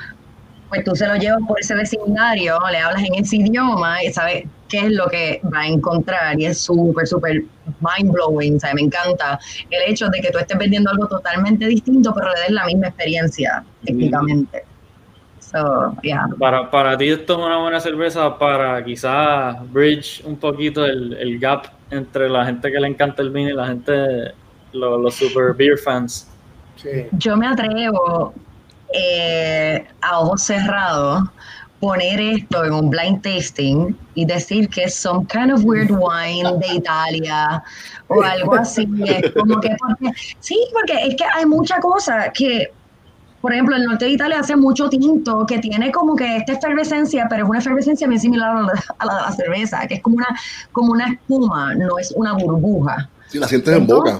[0.69, 4.45] pues tú se lo llevas por ese vecindario, le hablas en ese idioma y sabes
[4.69, 7.43] qué es lo que va a encontrar y es súper, súper
[7.79, 11.65] mind blowing, o sea, me encanta el hecho de que tú estés vendiendo algo totalmente
[11.67, 14.63] distinto, pero le des la misma experiencia técnicamente.
[15.39, 16.27] So, yeah.
[16.37, 21.39] Para, para ti esto es una buena cerveza para quizás bridge un poquito el, el
[21.39, 24.33] gap entre la gente que le encanta el vino y la gente,
[24.73, 26.27] lo- los super beer fans.
[26.75, 27.07] Sí.
[27.13, 28.33] Yo me atrevo
[28.93, 31.29] eh, a ojos cerrados
[31.79, 36.57] poner esto en un blind tasting y decir que es some kind of weird wine
[36.59, 37.63] de Italia
[38.07, 38.87] o algo así.
[39.05, 42.71] Es como que porque, sí, porque es que hay mucha cosa que,
[43.41, 47.27] por ejemplo, el norte de Italia hace mucho tinto que tiene como que esta efervescencia,
[47.29, 50.01] pero es una efervescencia bien similar a la, a la de la cerveza, que es
[50.01, 50.39] como una,
[50.71, 53.07] como una espuma, no es una burbuja.
[53.27, 54.19] Si la sientes en boca.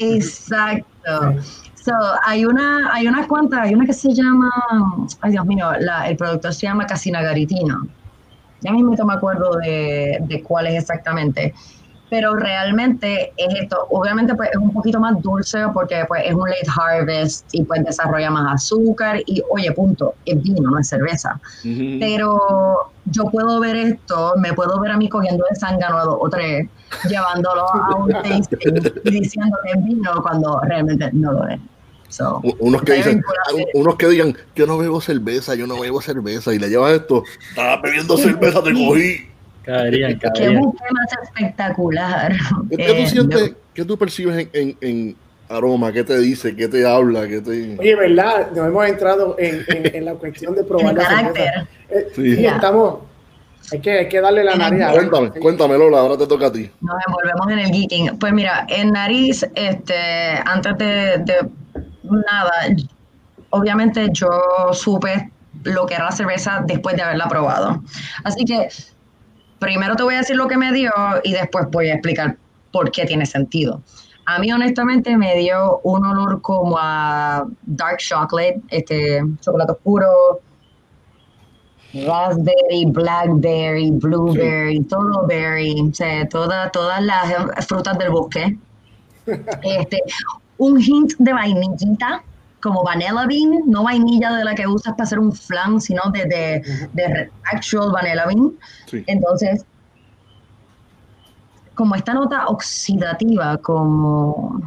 [0.00, 1.36] Exacto.
[1.84, 1.92] So,
[2.24, 4.50] hay una, hay unas cuantas, hay una que se llama,
[5.20, 7.86] ay Dios mío, la- el productor se llama Casina Garitino.
[8.62, 11.52] Ya mismo me acuerdo de, de cuál es exactamente.
[12.08, 16.48] Pero realmente es esto, obviamente pues es un poquito más dulce porque pues es un
[16.48, 21.38] late harvest y pues desarrolla más azúcar y oye, punto, es vino, no es cerveza.
[22.00, 26.16] Pero yo puedo ver esto, me puedo ver a mí cogiendo de zángano a dos
[26.20, 26.68] o tres,
[27.08, 31.60] llevándolo a un tasting y diciendo que es vino cuando realmente no lo es.
[32.14, 33.24] So, Unos que dicen,
[33.74, 37.24] unos que digan, yo no bebo cerveza, yo no bebo cerveza, y le llevas esto,
[37.48, 39.26] estaba bebiendo cerveza, te cogí.
[39.64, 40.62] Caerían, Qué caerían.
[40.62, 42.32] buque más espectacular.
[42.70, 45.16] ¿Qué, qué Eh, tú sientes, qué tú percibes en, en- en
[45.48, 45.90] aroma?
[45.92, 46.54] ¿Qué te dice?
[46.54, 47.26] ¿Qué te habla?
[47.26, 47.76] ¿Qué te...
[47.80, 48.50] Oye, ¿verdad?
[48.54, 51.32] Nos hemos entrado en, en- en la cuestión de probar la cerveza.
[51.32, 51.68] carácter.
[51.90, 52.46] Eh, Sí.
[52.46, 52.98] estamos.
[53.72, 56.52] Hay que, hay que darle la nariz a Cuéntame, cuéntame, Lola, ahora te toca a
[56.52, 56.70] ti.
[56.82, 58.18] Nos envolvemos en el geeking.
[58.20, 59.94] Pues mira, en nariz, este,
[60.44, 60.84] antes de,
[61.24, 61.48] de
[62.10, 62.52] nada,
[63.50, 64.28] obviamente yo
[64.72, 65.30] supe
[65.64, 67.82] lo que era la cerveza después de haberla probado.
[68.24, 68.68] Así que
[69.58, 72.36] primero te voy a decir lo que me dio y después voy a explicar
[72.72, 73.80] por qué tiene sentido.
[74.26, 80.40] A mí honestamente me dio un olor como a dark chocolate, este chocolate oscuro,
[81.92, 88.58] raspberry, blackberry, blueberry, todo berry, o sea, toda- todas las frutas del bosque.
[89.62, 90.02] Este,
[90.58, 92.22] un hint de vainillita,
[92.62, 96.24] como vanilla bean, no vainilla de la que usas para hacer un flan, sino de,
[96.94, 98.52] de, actual vanilla bean.
[98.86, 99.04] Sí.
[99.06, 99.64] Entonces,
[101.74, 104.60] como esta nota oxidativa, como,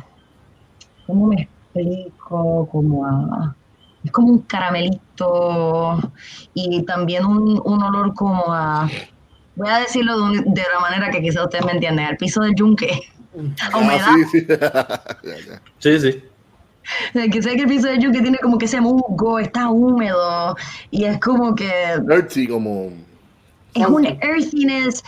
[1.06, 2.68] ¿cómo me explico?
[2.72, 3.56] Como a-
[4.04, 5.98] es como un caramelito
[6.54, 8.90] y también un, un olor como a,
[9.56, 12.42] voy a decirlo de, un- de la manera que quizás ustedes me entienden, al piso
[12.42, 13.00] del yunque.
[13.74, 14.48] Ah, sí, sí.
[15.48, 15.62] Ya.
[15.80, 16.24] Sí, sí.
[17.14, 20.56] Que sé que el piso del yunque tiene como que ese musgo, está húmedo
[20.90, 22.92] y es como que Dirty, como...
[23.74, 25.04] es un earthiness,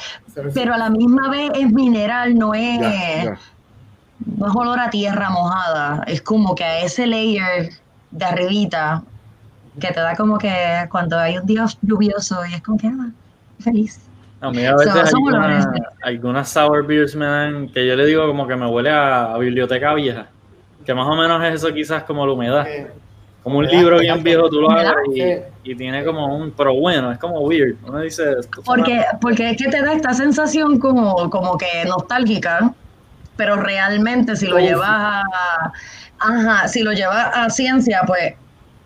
[0.53, 2.79] pero a la misma vez es mineral, no es...
[2.79, 3.39] Ya, ya.
[4.37, 7.69] no es olor a tierra mojada, es como que a ese layer
[8.11, 9.03] de arribita
[9.79, 10.53] que te da como que
[10.91, 13.11] cuando hay un día lluvioso y es como que ah,
[13.59, 14.08] feliz.
[14.41, 15.35] A mí a veces son
[16.01, 19.37] algunas, sour beers me dan, que yo le digo como que me huele a, a
[19.37, 20.27] biblioteca vieja.
[20.85, 22.67] Que más o menos es eso quizás como la humedad.
[22.67, 22.87] Eh,
[23.43, 24.93] Como un libro bien viejo, tú lo abres
[25.63, 27.75] y, y tiene como un, pero bueno, es como weird.
[27.87, 32.73] Uno dice, esto Porque, porque es que te da esta sensación como, como que nostálgica,
[33.37, 35.23] pero realmente si lo llevas a,
[36.19, 38.33] ajá, si lo llevas a ciencia, pues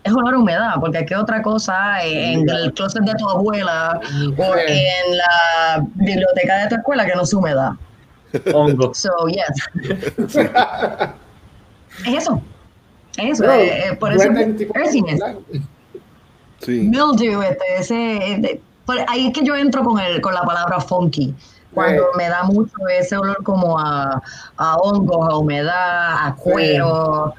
[0.03, 3.99] es olor a humedad, porque qué otra cosa hay en el closet de tu abuela
[4.37, 7.71] o en la biblioteca de tu escuela que no es humedad.
[8.53, 8.93] hongo.
[8.93, 9.69] So, yes.
[12.05, 12.41] es eso.
[13.17, 13.43] Es eso.
[13.43, 14.29] Pero, eh, eh, por eso,
[14.75, 15.19] earthiness,
[16.59, 16.79] Sí.
[16.89, 20.79] mildew, este, ese, eh, por ahí es que yo entro con, el, con la palabra
[20.79, 21.33] funky.
[21.73, 22.17] Cuando Sí.
[22.17, 24.21] me da mucho ese olor como a,
[24.57, 27.33] a hongos, a humedad, a cuero,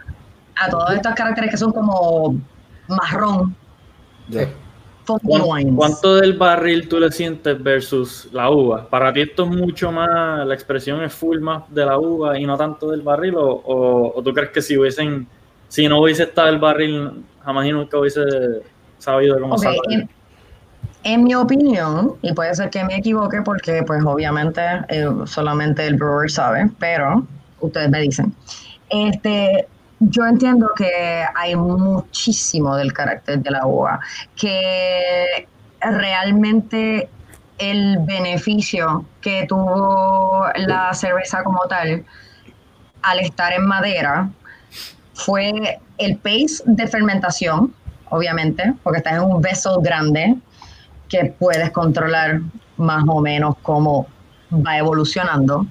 [0.56, 2.36] a todos estos caracteres que son como
[2.88, 3.54] marrón,
[4.28, 4.48] Ya.
[5.04, 5.74] funky ¿Cuán- wines.
[5.76, 8.88] ¿Cuánto del barril tú le sientes versus la uva?
[8.88, 12.46] ¿Para ti esto es mucho más, la expresión es full más de la uva y
[12.46, 13.34] no tanto del barril?
[13.36, 15.26] ¿O, o- o tú crees que si hubiesen
[15.68, 18.22] si no hubiese estado el barril, jamás y nunca hubiese
[18.98, 19.82] sabido cómo Ok, sacarlo.
[19.90, 20.08] en,
[21.02, 25.96] en mi opinión, y puede ser que me equivoque porque pues obviamente eh, solamente el
[25.96, 27.26] brewer sabe, pero
[27.60, 28.32] ustedes me dicen.
[28.88, 29.66] Este,
[30.08, 34.00] yo entiendo que hay muchísimo del carácter de la uva,
[34.36, 35.46] que
[35.80, 37.08] realmente
[37.58, 42.04] el beneficio que tuvo la cerveza como tal
[43.02, 44.28] al estar en madera
[45.14, 47.72] fue el pace de fermentación,
[48.10, 50.36] obviamente, porque estás en un vessel grande
[51.08, 52.40] que puedes controlar
[52.76, 54.06] más o menos cómo
[54.50, 55.66] va evolucionando,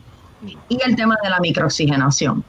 [0.70, 2.44] y el tema de la microoxigenación.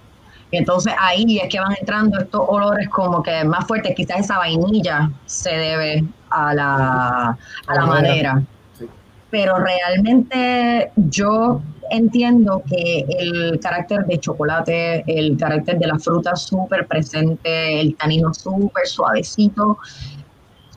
[0.58, 5.10] Entonces ahí es que van entrando estos olores como que más fuertes, quizás esa vainilla
[5.26, 8.34] se debe a la, a la Madera.
[8.34, 8.42] madera.
[8.78, 8.86] Sí.
[9.30, 16.86] Pero realmente yo entiendo que el carácter de chocolate, el carácter de la fruta súper
[16.86, 19.78] presente, el tanino súper suavecito,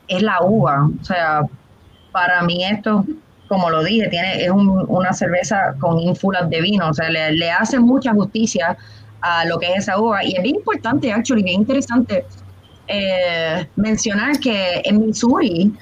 [0.08, 0.90] es la uva.
[1.02, 1.42] O sea,
[2.12, 3.06] para mí esto,
[3.48, 7.32] como lo dije, tiene, es un- una cerveza con ínfulas de vino, o sea, le,
[7.34, 8.78] le hace mucha justicia
[9.22, 10.24] a lo que es esa uva.
[10.24, 12.26] Y es bien importante, actually, bien interesante
[12.88, 15.74] eh, mencionar que en Missouri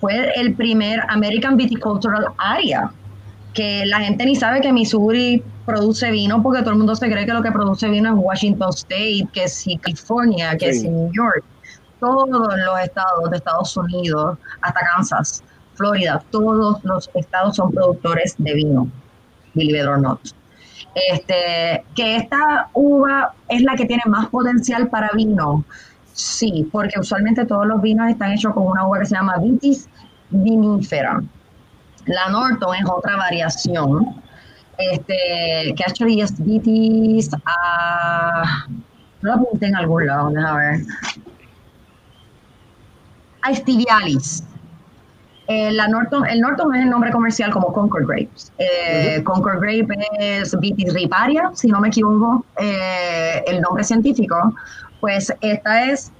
[0.00, 2.90] fue el primer American Viticultural Area,
[3.54, 7.26] que la gente ni sabe que Missouri produce vino porque todo el mundo se cree
[7.26, 10.80] que lo que produce vino es Washington State, que si California, que Sí.
[10.80, 11.44] si New York,
[12.00, 18.54] todos los estados de Estados Unidos, hasta Kansas, Florida, todos los estados son productores de
[18.54, 18.88] vino,
[19.54, 20.18] believe it or not.
[20.94, 25.64] Este, que esta uva es la que tiene más potencial para vino.
[26.12, 29.88] Sí, porque usualmente todos los vinos están hechos con una uva que se llama Vitis
[30.30, 31.22] vinifera.
[32.06, 34.20] La Norton es otra variación,
[34.78, 38.66] este, que actually es Vitis, ah,
[39.22, 40.80] no la apunté en algún lado, déjame ver.
[45.50, 48.52] Eh, la Norton, el Norton es el nombre comercial como Concord Grapes.
[48.58, 49.88] Eh, Concord Grape
[50.20, 54.54] es Vitis riparia, si no me equivoco, eh, el nombre científico.
[55.00, 56.12] Pues esta es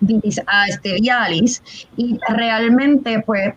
[0.00, 1.62] Vitis aesterialis
[1.96, 3.54] y realmente, pues,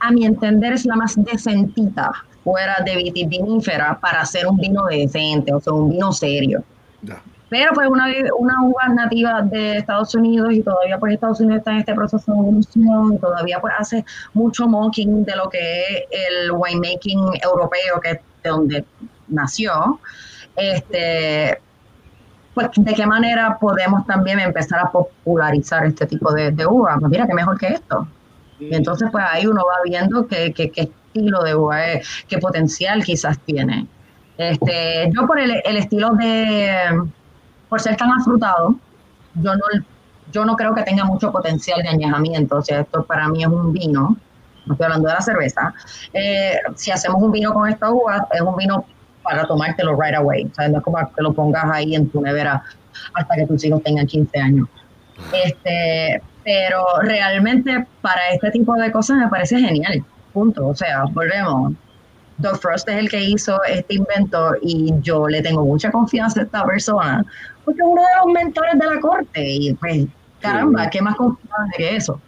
[0.00, 2.12] a mi entender es la más decentita
[2.44, 6.62] fuera de Vitis vinífera para hacer un vino decente, o sea, un vino serio.
[7.00, 7.22] Ya.
[7.52, 8.06] Pero pues una,
[8.38, 12.32] una uva nativa de Estados Unidos y todavía pues Estados Unidos está en este proceso
[12.32, 18.00] de evolución y todavía pues hace mucho mocking de lo que es el winemaking europeo
[18.00, 18.84] que es de donde
[19.28, 20.00] nació.
[20.56, 21.60] Este,
[22.54, 26.96] pues de qué manera podemos también empezar a popularizar este tipo de, de uva.
[26.98, 28.08] Pues mira, qué mejor que esto.
[28.60, 32.38] Y entonces pues ahí uno va viendo qué, qué, qué estilo de uva es, qué
[32.38, 33.86] potencial quizás tiene.
[34.38, 36.78] Este, yo por el, el estilo de,
[37.72, 38.74] por ser tan afrutado,
[39.36, 39.64] yo no,
[40.30, 42.56] yo no creo que tenga mucho potencial de añejamiento.
[42.56, 44.14] O sea, esto para mí es un vino,
[44.66, 45.72] no estoy hablando de la cerveza.
[46.12, 48.84] Eh, si hacemos un vino con esta uva, es un vino
[49.22, 50.44] para tomártelo right away.
[50.44, 52.62] O sea, no es como que lo pongas ahí en tu nevera
[53.14, 54.68] hasta que tus hijos tengan 15 años.
[55.32, 60.04] Este, pero realmente para este tipo de cosas me parece genial.
[60.34, 60.68] Punto.
[60.68, 61.72] O sea, volvemos.
[62.42, 66.44] Doug Frost es el que hizo este invento y yo le tengo mucha confianza a
[66.44, 67.24] esta persona
[67.64, 70.06] porque es uno de los mentores de la corte y pues
[70.40, 72.20] caramba, qué más confiable que eso.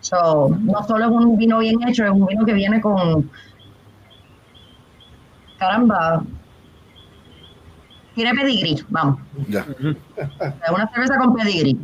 [0.00, 3.30] So, no solo es un vino bien hecho, es un vino que viene con
[5.58, 6.22] caramba
[8.14, 9.18] tiene pedigrí, vamos.
[9.48, 9.66] Ya.
[10.16, 11.78] Es una cerveza con pedigrí.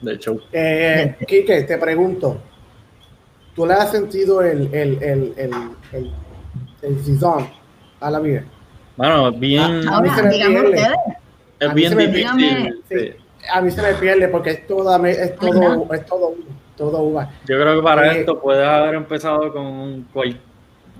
[0.00, 2.40] De hecho, Eh, Quique, te pregunto,
[3.54, 5.50] ¿tú le has sentido el, el, el, el,
[5.92, 6.10] el,
[6.82, 7.18] el
[8.00, 8.44] a la vida?
[8.96, 10.86] bueno, es bien, A mí se Ahora, me pierde.
[11.60, 12.82] es bien difícil.
[12.90, 13.10] Sí,
[13.52, 16.34] a mí se me pierde porque es, toda, es todo, es todo
[16.76, 17.30] todo uva.
[17.46, 20.40] Yo creo que para Eh, esto puedes haber empezado con, cual-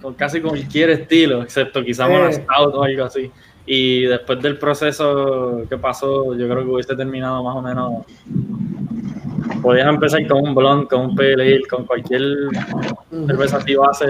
[0.03, 2.33] con casi cualquier estilo, excepto quizás Eh.
[2.35, 3.31] stout o algo así.
[3.65, 8.05] Y después del proceso que pasó, yo creo que hubiese terminado más o menos.
[9.63, 12.23] Podías empezar con un blond, con un pale ale, con cualquier
[13.27, 14.07] cerveza así base.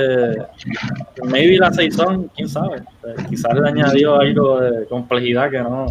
[1.24, 2.78] Maybe la Saison, quién sabe.
[2.78, 5.86] Eh, Quizás le añadió algo de complejidad que no.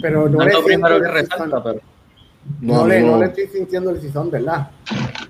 [0.00, 1.80] Pero no No es lo primero que resalta, pero.
[2.60, 3.18] No, No, le, no no.
[3.18, 4.68] le estoy sintiendo el sazón, ¿verdad?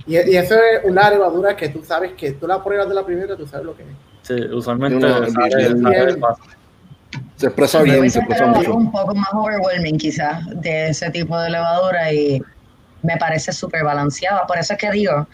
[0.07, 3.07] Y, y eso es una levadura que tú sabes que tú la pruebas de la
[3.07, 3.89] primera, tú sabes lo que es.
[4.23, 6.19] Sí, usualmente No, no, sale, bien, sale bien.
[7.37, 8.75] Se expresa bien, se expresa mucho.
[8.75, 12.43] un poco más overwhelming quizás de ese tipo de levadura y
[13.07, 14.47] me parece súper balanceada.
[14.47, 15.27] Por eso es que digo,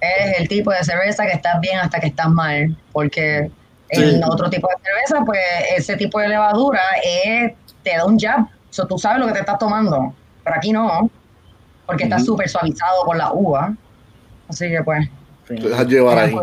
[0.00, 3.50] es el tipo de cerveza que estás bien hasta que estás mal, porque
[3.90, 4.20] en Sí.
[4.26, 5.38] otro tipo de cerveza, pues
[5.76, 7.52] ese tipo de levadura es-
[7.82, 11.08] te da un jab So, tú sabes lo que te estás tomando, pero aquí no,
[11.86, 12.24] porque está Ujú.
[12.24, 13.72] súper suavizado por la uva.
[14.48, 15.08] Así que pues,
[15.46, 15.54] Sí.
[15.56, 16.34] Te dejas llevar ahí.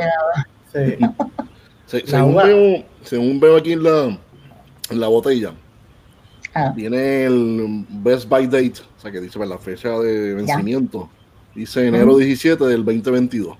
[0.71, 0.97] Sí.
[1.87, 4.17] Se- según, veo, según veo aquí en la,
[4.91, 5.51] en la botella,
[6.53, 11.09] Ah, viene el Best By Date, o sea que dice pues, la fecha de vencimiento.
[11.55, 12.19] Dice enero Ujú.
[12.19, 13.47] 17 del 2022.
[13.47, 13.57] O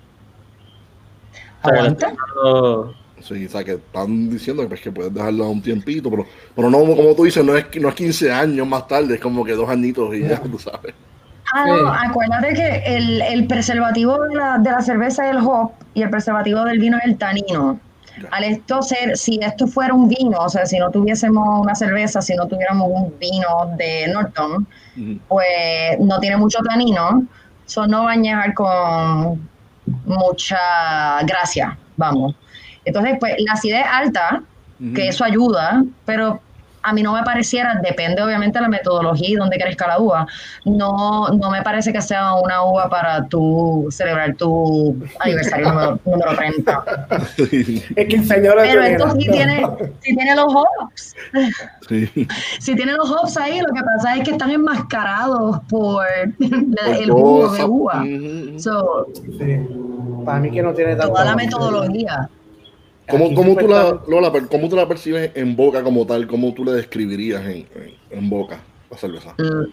[1.64, 2.14] sea, le aguanta.
[3.24, 6.70] Sí, o sea que están diciendo que, pues, que puedes dejarla un tiempito, pero, pero
[6.70, 9.54] no, como tú dices, no es, no es 15 años más tarde, es como que
[9.54, 10.94] dos añitos y ya, tú sabes.
[11.56, 15.72] Ah, no, acuérdate que el, el preservativo de la, de la cerveza es el hop
[15.96, 17.80] y el preservativo del vino es el tanino.
[18.30, 22.22] Al esto ser, si esto fuera un vino, o sea, si no tuviésemos una cerveza,
[22.22, 24.68] si no tuviéramos un vino de Norton,
[25.28, 27.26] pues no tiene mucho tanino,
[27.66, 29.50] eso no va a añejar con
[30.06, 32.36] mucha gracia, vamos.
[32.86, 34.44] Entonces, pues la acidez alta,
[34.96, 36.42] que eso ayuda, pero
[36.84, 40.26] a mí no me pareciera, depende obviamente de la metodología y dónde crezca la uva,
[40.66, 46.36] no, no me parece que sea una uva para tu celebrar tu aniversario número, número
[46.36, 46.84] 30.
[47.96, 49.66] El quinceañero de Pero tu esto sí tiene,
[50.02, 51.16] sí tiene los hops.
[51.88, 52.28] Sí.
[52.60, 56.06] Si tiene los hops ahí, lo que pasa es que están enmascarados por
[56.40, 58.04] la- el jugo de uva.
[58.60, 59.08] So,
[59.38, 59.68] Sí.
[60.26, 61.14] Para mí que no tiene tanto.
[61.14, 62.30] toda la metodología.
[63.12, 66.28] ¿Cómo, cómo tú la, Lola, cómo tú la percibes en boca como tal?
[66.28, 69.38] ¿Cómo tú le describirías en, en, en boca la cerveza?
[69.38, 69.66] Mm,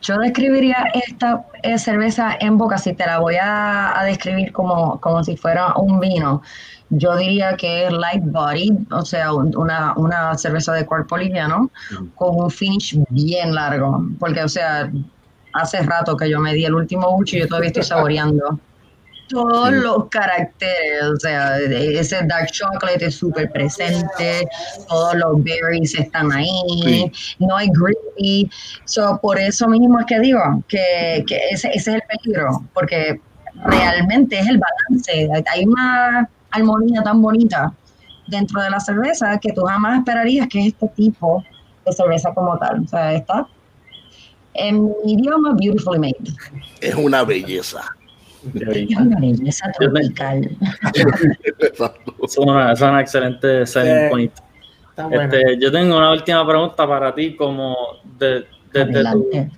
[0.00, 5.00] Yo describiría esta eh, cerveza en boca, si te la voy a, a describir como,
[5.00, 6.42] como si fuera un vino,
[6.88, 11.70] yo diría que es light body, o sea, un- una, una cerveza de cuerpo liviano
[11.90, 12.12] Ujú.
[12.14, 14.90] con un finish bien largo, porque, o sea,
[15.52, 18.60] hace rato que yo me di el último bucho y yo todavía estoy saboreando
[19.28, 24.48] todos los caracteres, o sea, ese dark chocolate es súper presente,
[24.88, 28.50] todos los berries están ahí, no hay gritty,
[28.84, 33.20] so, por eso mismo es que digo que, que ese, ese es el peligro, porque
[33.64, 37.72] realmente es el balance, hay una armonía tan bonita
[38.26, 41.44] dentro de la cerveza que tú jamás esperarías que es este tipo
[41.84, 43.46] de cerveza como tal, o sea, está
[44.54, 46.16] en mi idioma beautifully made.
[46.80, 47.84] Es una belleza.
[48.54, 50.50] Es una belleza tropical.
[51.58, 52.14] Exacto.
[52.22, 54.32] Es una, es una excelente selling point.
[55.10, 57.76] Este, yo tengo una última pregunta para ti, como
[58.18, 59.50] de, de- de tu- Adelante.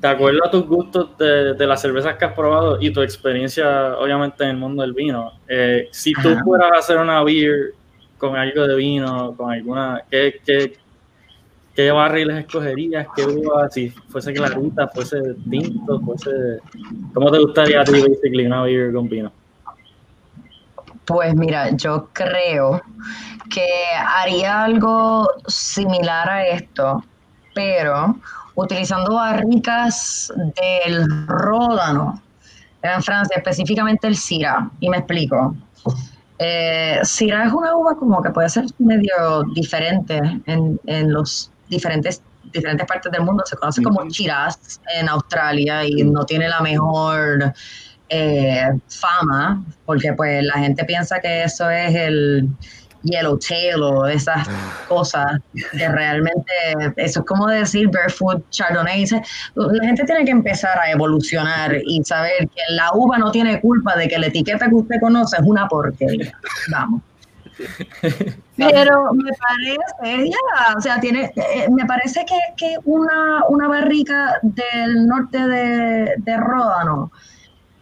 [0.00, 3.96] de acuerdo a tus gustos de, de las cervezas que has probado y tu experiencia,
[3.96, 5.32] obviamente, en el mundo del vino.
[5.48, 6.42] eh, si tú Ajá.
[6.44, 7.72] fueras a hacer una beer
[8.18, 10.74] con algo de vino, con alguna, ¿qué, qué,
[11.74, 13.06] qué barriles escogerías?
[13.14, 13.68] ¿Qué uva?
[13.70, 15.20] Si fuese clarita, fuese
[15.50, 16.30] tinto, fuese...
[17.14, 19.32] ¿Cómo te gustaría a ti, basically, una beer con vino?
[21.04, 22.80] Pues mira, yo creo
[23.50, 23.68] que
[24.06, 27.02] haría algo similar a esto,
[27.54, 28.16] pero
[28.54, 32.22] utilizando barricas del ródano
[32.82, 35.54] en Francia, específicamente el Syrah, y me explico.
[36.38, 42.86] Eh, es una uva como que puede ser medio diferente en, en los diferentes diferentes
[42.86, 43.42] partes del mundo.
[43.46, 44.04] Se conoce como.
[44.04, 47.52] Shiraz en Australia y no tiene la mejor
[48.08, 52.48] eh, fama, porque pues la gente piensa que eso es el
[53.04, 54.46] yellowtail o esas
[54.88, 55.40] cosas
[55.72, 56.52] que realmente,
[56.96, 59.06] eso es como decir barefoot chardonnay.
[59.54, 63.96] La gente tiene que empezar a evolucionar y saber que la uva no tiene culpa
[63.96, 66.32] de que la etiqueta que usted conoce es una porquería.
[66.70, 67.02] Vamos.
[68.56, 74.38] Pero me parece, ya, o sea, tiene, eh, me parece que, que una, una barrica
[74.42, 77.10] del norte de, de Ródano,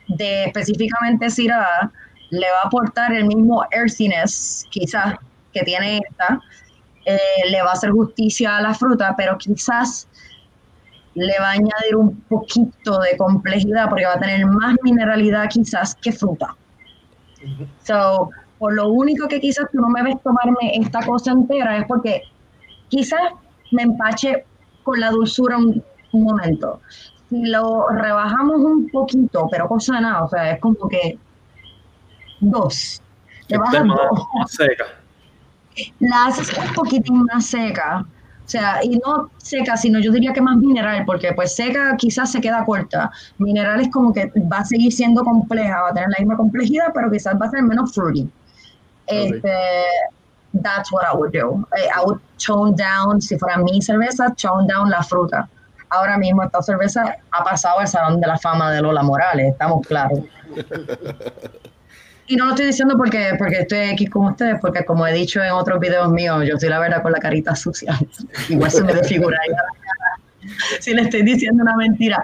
[0.06, 1.90] de específicamente Syrah,
[2.30, 5.16] le va a aportar el mismo earthiness, quizás,
[5.52, 6.40] que tiene esta,
[7.04, 7.18] eh,
[7.50, 10.06] le va a hacer justicia a la fruta, pero quizás
[11.14, 15.96] le va a añadir un poquito de complejidad, porque va a tener más mineralidad quizás
[15.96, 16.54] que fruta.
[17.84, 18.30] So,
[18.61, 22.22] por lo único que quizás tú no me ves tomarme esta cosa entera es porque
[22.88, 23.20] quizás
[23.72, 24.44] me empache
[24.84, 25.82] con la dulzura un,
[26.12, 26.80] un momento.
[27.30, 31.18] Si lo rebajamos un poquito, pero cosa de nada, o sea, es como que
[32.40, 33.00] dos.
[33.48, 34.24] Le bajas Esté más- dos.
[34.38, 34.84] más seca.
[36.00, 38.04] La haces un poquitín más seca.
[38.44, 42.32] O sea, y no seca, sino yo diría que más mineral, porque pues seca quizás
[42.32, 43.11] se queda corta.
[43.38, 46.86] Mineral es como que va a seguir siendo compleja, va a tener la misma complejidad,
[46.92, 48.28] pero quizás va a ser menos fruity.
[49.11, 49.84] Este,
[50.62, 51.66] that's what I would do.
[51.76, 55.48] Eh, I would tone down, si fuera mi cerveza, tone down la fruta.
[55.90, 59.84] Ahora mismo esta cerveza ha pasado al Salón de la Fama de Lola Morales, estamos
[59.86, 60.20] claros.
[62.28, 65.42] Y no lo estoy diciendo porque, porque estoy aquí con ustedes, porque como he dicho
[65.42, 67.98] en otros videos míos, yo estoy la verdad con la carita sucia.
[68.48, 69.36] Igual se me desfigura
[70.80, 72.22] si le estoy diciendo una mentira.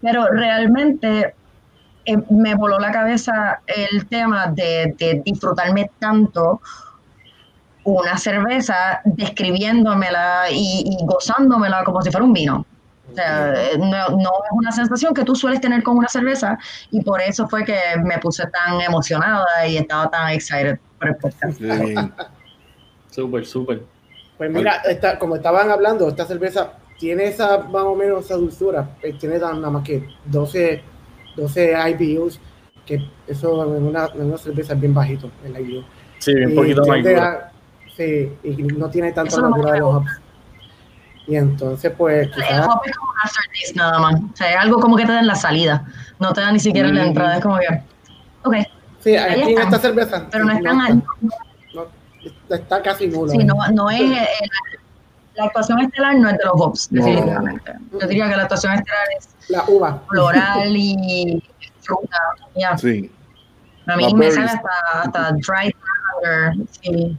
[0.00, 1.34] Pero realmente
[2.12, 6.60] eh, me voló la cabeza el tema de, de disfrutarme tanto
[7.84, 12.66] una cerveza describiéndomela y, y gozándomela como si fuera un vino.
[13.10, 16.58] O sea, no, no es una sensación que tú sueles tener con una cerveza
[16.90, 21.16] y por eso fue que me puse tan emocionada y estaba tan excited por el
[21.16, 21.60] podcast.
[23.10, 23.82] Súper, súper.
[24.36, 28.90] Pues mira, esta, como estaban hablando, esta cerveza tiene esa más o menos esa dulzura,
[29.02, 30.82] eh, tiene nada más que 12,
[31.38, 32.40] 12 IBUs,
[32.84, 35.84] que eso en una, en una cerveza es bien bajito, el IBU.
[36.18, 36.98] Sí, un poquito más.
[37.96, 40.10] Sí, y no tiene tanta Eso no de los hops.
[41.26, 44.14] Y entonces, pues, El quizás, hop es como un aftertaste nada más.
[44.14, 45.84] O sea, es algo como que te da en la salida.
[46.18, 47.08] No te da ni siquiera en la Mm.
[47.08, 47.36] entrada.
[47.36, 47.66] Es como que,
[48.44, 48.54] ok,
[49.00, 49.62] sí, ahí aquí en está.
[49.64, 51.06] esta cerveza, pero no es tan está- alto.
[51.74, 53.30] no, está casi nulo.
[53.30, 54.00] Sí, no, no es.
[54.00, 54.26] eh,
[55.34, 57.04] la actuación estelar no es de los hops, No.
[57.04, 57.72] definitivamente.
[58.00, 60.02] Yo diría que la actuación estelar es La uva.
[60.10, 61.42] floral y
[61.80, 62.16] fruta.
[62.56, 62.76] Ya.
[62.76, 63.10] Sí,
[63.86, 64.68] A mí me sale hasta,
[65.02, 65.72] hasta dried
[66.22, 67.16] lavender, sí.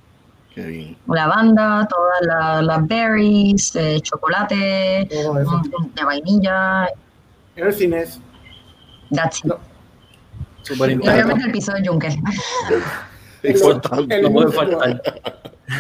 [0.54, 0.98] qué bien.
[1.08, 4.56] lavanda, todas la- las berries, eh, chocolate,
[5.10, 6.88] de vainilla,
[7.56, 8.20] Earthiness.
[9.12, 9.46] that's it.
[9.46, 9.58] No.
[10.62, 12.10] Súper obviamente el piso de yunque.
[13.44, 14.16] Importante.
[14.16, 15.02] el No puede faltar.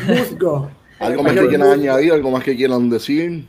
[0.07, 0.71] Musgo.
[0.99, 3.45] Algo más que quieran añadir, algo más que quieran decir.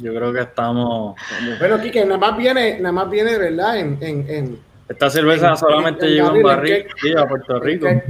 [0.00, 1.16] Yo creo que estamos.
[1.58, 3.78] Bueno, Kike, nada más viene, nada más viene, ¿verdad?
[3.78, 7.26] En, en, en, Esta cerveza En- solamente en llegó en barril, barril ¿en sí, a
[7.28, 7.86] Puerto Rico.
[7.86, 8.02] en-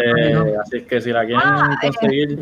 [0.00, 1.86] Eh, así es que si la quieren Ah, eh.
[1.90, 2.38] conseguir,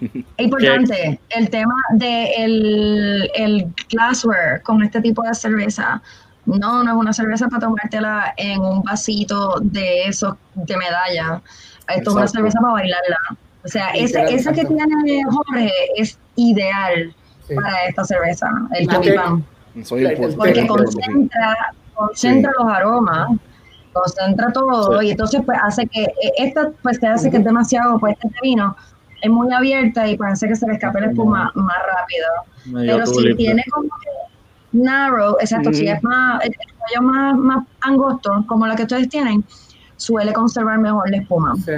[0.00, 6.02] Es importante, el tema de el, el glassware con este tipo de cerveza.
[6.46, 11.40] No, no es una cerveza para tomártela en un vasito de esos de medalla.
[11.86, 12.28] Esto es una Exacto.
[12.32, 13.18] cerveza para bailarla.
[13.64, 17.14] O sea, esa, Literal, esa que tiene Jorge es ideal
[17.46, 17.54] sí.
[17.54, 19.44] para esta cerveza, el que- importante.
[20.36, 20.66] Porque Sí.
[20.66, 21.56] concentra,
[21.94, 23.28] concentra los aromas,
[23.92, 25.06] concentra todo Sí.
[25.08, 28.38] y entonces pues hace que eh, esta pues te hace que es demasiado, pues este
[28.42, 28.74] vino
[29.22, 32.26] es muy abierta y pues hace que se le escape la espuma más rápido.
[32.66, 34.10] medio Pero si tiene como que
[34.72, 39.44] narrow, exacto, si es más, el cuello más, más angosto, como la que ustedes tienen,
[40.00, 41.54] suele conservar mejor la espuma.
[41.56, 41.72] Sí.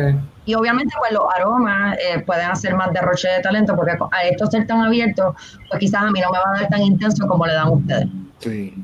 [0.44, 4.46] Y obviamente pues los aromas eh, pueden hacer más derroche de talento porque a esto
[4.46, 5.34] ser tan abierto,
[5.68, 8.06] pues quizás a mí no me va a dar tan intenso como le dan ustedes.
[8.38, 8.74] Sí.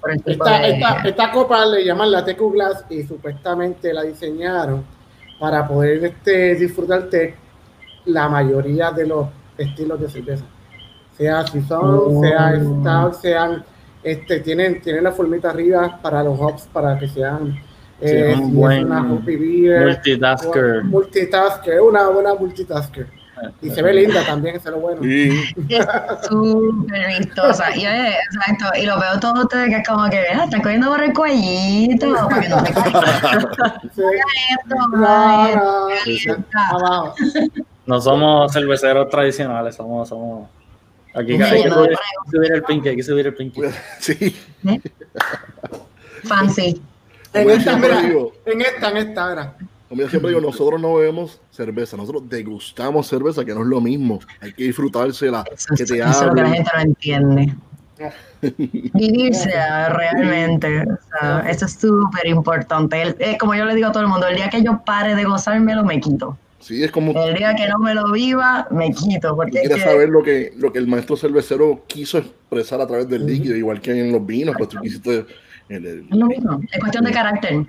[0.00, 3.92] Por el tipo Esta, de- esta, esta copa le llaman la TQ Glass y supuestamente
[3.92, 4.82] la diseñaron
[5.38, 7.34] para poder este, disfrutarte
[8.06, 9.26] la mayoría de los
[9.58, 10.44] estilos de cerveza.
[11.16, 12.20] Sea Saison, Oh.
[12.22, 13.64] sea Stout, sean,
[14.02, 17.58] este, tienen, tienen la formita arriba para los hops para que sean
[18.00, 20.84] eh, un buen una multitasker.
[20.84, 23.06] multitasker, una buena multitasker.
[23.62, 25.00] Y se ve linda también, eso es lo bueno.
[25.02, 25.30] Y
[25.68, 25.86] es
[26.28, 27.74] súper vistosa.
[27.74, 30.88] Y oye, exacto, y lo veo todo ustedes que es como que, mira, están cogiendo
[30.90, 32.72] por el cuellito, para que no te
[36.04, 36.16] Sí.
[36.28, 37.14] esto,
[37.86, 40.48] No, somos cerveceros tradicionales, somos, somos.
[41.14, 41.70] Aquí Sí, hay que
[42.30, 43.62] subir el pinky, hay que subir el pinky.
[44.00, 44.36] sí.
[44.66, 44.80] ¿Eh?
[46.24, 46.80] Fancy.
[47.32, 49.54] En esta, mira, digo, en esta, en esta, ahora.
[49.88, 53.80] como yo siempre digo, nosotros no bebemos cerveza, nosotros degustamos cerveza, que no es lo
[53.80, 54.18] mismo.
[54.40, 57.54] Hay que disfrutársela, Eso, que es- te eso es lo que la gente no entiende.
[58.94, 60.82] Vivirse ah, realmente.
[60.82, 63.00] O sea, eso es súper importante.
[63.02, 65.14] El- eh, como yo le digo a todo el mundo, el día que yo pare
[65.14, 66.36] de gozármelo, me quito.
[66.60, 69.34] Sí, es como El día que no me lo viva, me quito.
[69.34, 72.86] Porque es quieres que- saber lo que, lo que el maestro cervecero quiso expresar a
[72.86, 75.26] través del líquido, igual que en los vinos, pues tú quisiste.
[75.70, 76.60] El- el- es lo mismo.
[76.70, 77.66] Es cuestión de carácter.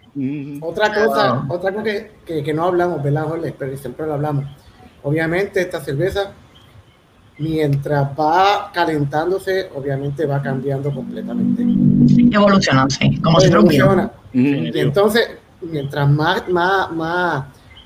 [0.62, 1.56] Otra cosa, Wow.
[1.56, 3.54] otra cosa que, que, que no hablamos, ¿verdad, Jorge?
[3.58, 4.45] Pero siempre lo hablamos.
[5.04, 6.32] Obviamente, esta cerveza,
[7.38, 11.64] mientras va calentándose, obviamente va cambiando completamente.
[12.36, 13.18] Evolucionó, sí.
[13.22, 13.58] Como un vino.
[13.60, 14.12] Evoluciona.
[14.34, 15.30] Y entonces,
[15.62, 17.45] mientras más, más, más,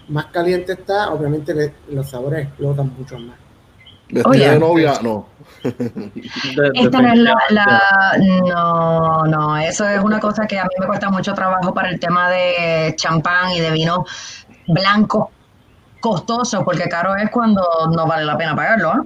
[0.10, 3.38] más caliente está, obviamente le- los sabores explotan mucho más.
[4.10, 4.50] Vestida Oye.
[4.52, 5.28] de novia, no.
[6.74, 11.10] Esta no es la, No, no, eso es una cosa que a mí me cuesta
[11.10, 14.06] mucho trabajo para el tema de champán y de vino
[14.68, 15.32] blanco
[16.06, 17.64] costoso, porque caro es cuando
[17.96, 18.92] no vale la pena pagarlo.
[18.92, 19.04] ¿ah?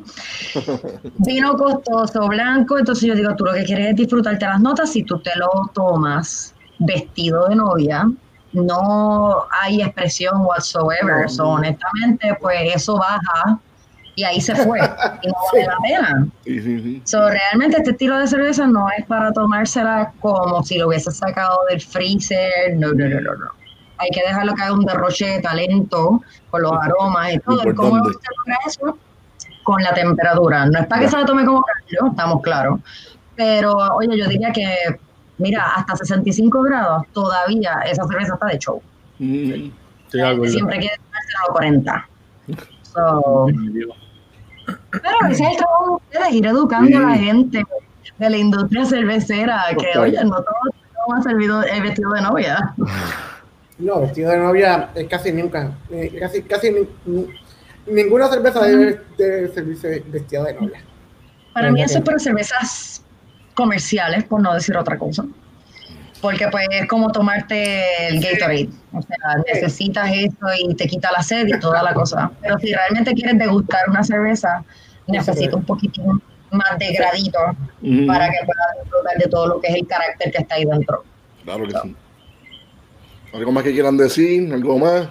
[1.20, 5.04] Vino costoso, blanco, entonces yo digo, tú lo que quieres es disfrutarte las notas, si
[5.04, 8.06] tú te lo tomas vestido de novia,
[8.52, 11.22] no hay expresión whatsoever.
[11.22, 11.30] No.
[11.30, 13.60] So, honestamente, pues eso baja
[14.20, 14.80] y ahí se fue.
[15.22, 16.28] Y no vale la pena.
[16.44, 17.02] Sí, sí, sí.
[17.06, 21.60] So, realmente este estilo de cerveza no es para tomársela como si lo hubiese sacado
[21.70, 22.76] del freezer.
[22.76, 23.46] No, no, no, no, no.
[23.98, 27.70] Hay que dejarlo que haga un derroche de talento con los aromas y todo.
[27.70, 28.20] ¿Y ¿Cómo Importante.
[28.22, 28.98] se logra eso?
[29.70, 30.66] con la temperatura.
[30.66, 32.80] No es para que se la tome como callo, estamos claros.
[33.36, 34.68] Pero, oye, yo diría que,
[35.38, 38.82] mira, hasta 65 grados, todavía esa cerveza está de show.
[39.20, 39.70] Mm.
[40.48, 42.10] Siempre quiere tomárselo a 40.
[42.82, 43.48] So,
[45.02, 47.64] pero ese es el trabajo de ustedes, ir educando a la gente
[48.18, 52.74] de la industria cervecera, que, oye, no todos han servido el vestido de novia.
[53.78, 57.28] No, vestido de novia es casi nunca, eh, casi, casi ni-
[57.88, 60.82] ninguna cerveza debe, debe servirse vestida de novia.
[61.54, 63.04] Para mí eso es para cervezas
[63.54, 65.24] comerciales, por no decir otra cosa.
[66.22, 68.70] Porque pues es como tomarte el Gatorade.
[68.92, 69.18] O sea,
[69.54, 72.30] necesitas eso y te quita la sed y toda la cosa.
[72.42, 74.64] Pero si realmente quieres degustar una cerveza,
[75.12, 76.06] necesitas un poquitín
[76.52, 77.40] más de gradito
[77.82, 78.08] Mm.
[78.08, 81.04] para que puedas disfrutar de todo lo que es el carácter que está ahí dentro.
[81.44, 81.96] Claro que sí.
[83.34, 84.52] ¿Algo más que quieran decir?
[84.54, 85.08] ¿Algo más?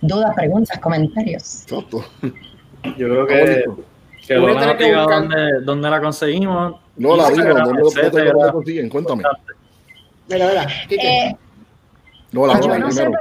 [0.00, 1.62] Dudas, preguntas, comentarios.
[1.62, 2.04] Exacto.
[2.96, 3.64] Yo creo que,
[4.26, 6.76] que diga buscar- dónde, dónde la conseguimos.
[6.96, 8.88] No, la digo, ¿dónde lo- lo- lo consiguen?
[8.88, 9.24] Cuéntame.
[10.28, 11.36] Mira, mira, Eh,
[12.32, 13.12] No, la yo no sé, pero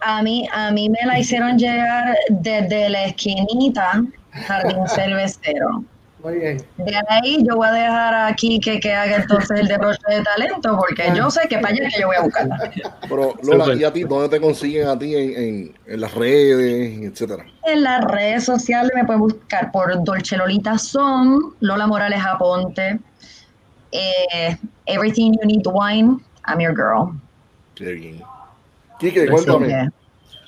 [0.00, 4.02] a mí, a mí me la hicieron llegar desde la esquinita
[4.46, 5.84] Jardín Cervecero.
[6.22, 6.58] muy bien.
[6.78, 10.76] De ahí yo voy a dejar aquí que, que haga entonces el derroche de talento,
[10.78, 12.72] porque yo sé que para allá es que yo voy a buscarla.
[13.08, 13.74] Pero Lola.
[13.74, 17.44] ¿y a ti dónde te consiguen a ti en, en, en las redes, etcétera?
[17.64, 22.98] En las redes sociales me pueden buscar por Dolce Lolita Son, Lola Morales Aponte,
[23.92, 24.56] eh,
[24.86, 26.18] Everything You Need Wine,
[26.48, 27.12] I'm Your Girl.
[27.74, 28.22] Qué bien.
[28.98, 29.90] Quique, cuéntame.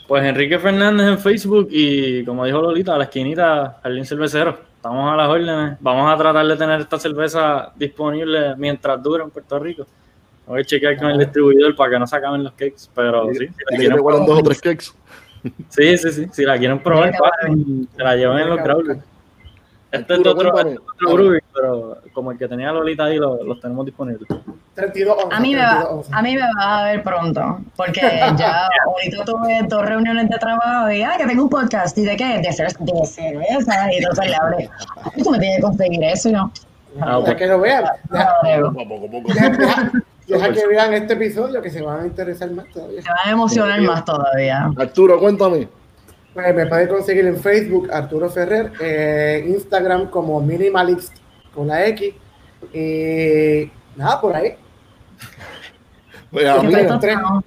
[0.07, 4.57] Pues Enrique Fernández en Facebook y como dijo Lolita, a la esquinita Jardín Cervecero.
[4.77, 5.79] Estamos a las órdenes.
[5.81, 9.85] Vamos a tratar de tener esta cerveza disponible mientras dure en Puerto Rico.
[10.47, 12.89] Voy a chequear con el distribuidor para que no se acaben los cakes.
[12.95, 14.85] Pero sí, si la Dile que quieren probar, dos o tres cakes.
[15.71, 16.27] sí, sí, sí.
[16.33, 17.13] Si la quieren probar,
[17.97, 19.01] se la llevan en los growlers.
[19.93, 23.43] Este es otro, este es otro brewery, pero como el que tenía Lolita ahí, lo-
[23.45, 24.29] los tenemos disponibles.
[24.75, 26.13] 32 onzas, A mí, me va, 32 onzas.
[26.13, 28.01] a mí me vas a ver pronto, porque
[28.37, 32.17] ya ahorita tuve dos reuniones de trabajo y, ah, que tengo un podcast, ¿y de
[32.17, 32.39] qué?
[32.41, 34.71] De, cer de cerveza, y entonces le hablé,
[35.15, 36.51] "Ay, tú me tienes que conseguir eso, yo,
[37.01, 37.85] Ah, que lo vean.
[38.11, 39.59] Deja, "Ah, Poco a poco, poco a deja- poco.
[39.63, 39.93] deja-
[40.27, 43.01] deja que vean este episodio que se van a interesar más todavía.
[43.03, 44.71] te va a emocionar más todavía.
[44.77, 45.69] Arturo, cuéntame.
[46.37, 51.17] Pues me puede conseguir en Facebook Arturo Ferrer, eh, Instagram como Minimalist
[51.55, 52.13] con la X.
[52.75, 54.55] Y nada, por ahí.
[56.31, 57.45] Pues a mí, Siempre mira, tostado.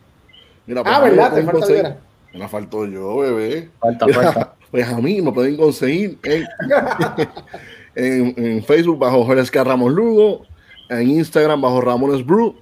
[0.65, 1.25] mira, pues Ah, a mí me ¿verdad?
[1.25, 1.95] Te pueden falta conseguir-.
[2.33, 3.69] Me la faltó yo, bebé.
[3.79, 4.53] Falta, Mira, falta.
[4.71, 6.45] pues a mí me pueden conseguir en,
[7.95, 9.63] en, en Facebook bajo Jorge.
[9.63, 10.47] Ramos Lugo,
[10.89, 12.55] en Instagram bajo Ramones Brew,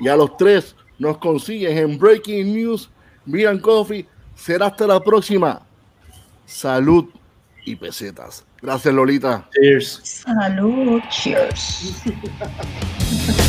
[0.00, 2.88] y a los tres nos consigues en Breaking News,
[3.46, 4.06] and Coffee.
[4.44, 5.62] Será hasta la próxima.
[6.46, 7.10] Salud
[7.64, 8.44] y pesetas.
[8.60, 9.48] Gracias, Lolita.
[9.52, 10.00] Cheers.
[10.02, 12.02] Salud, cheers.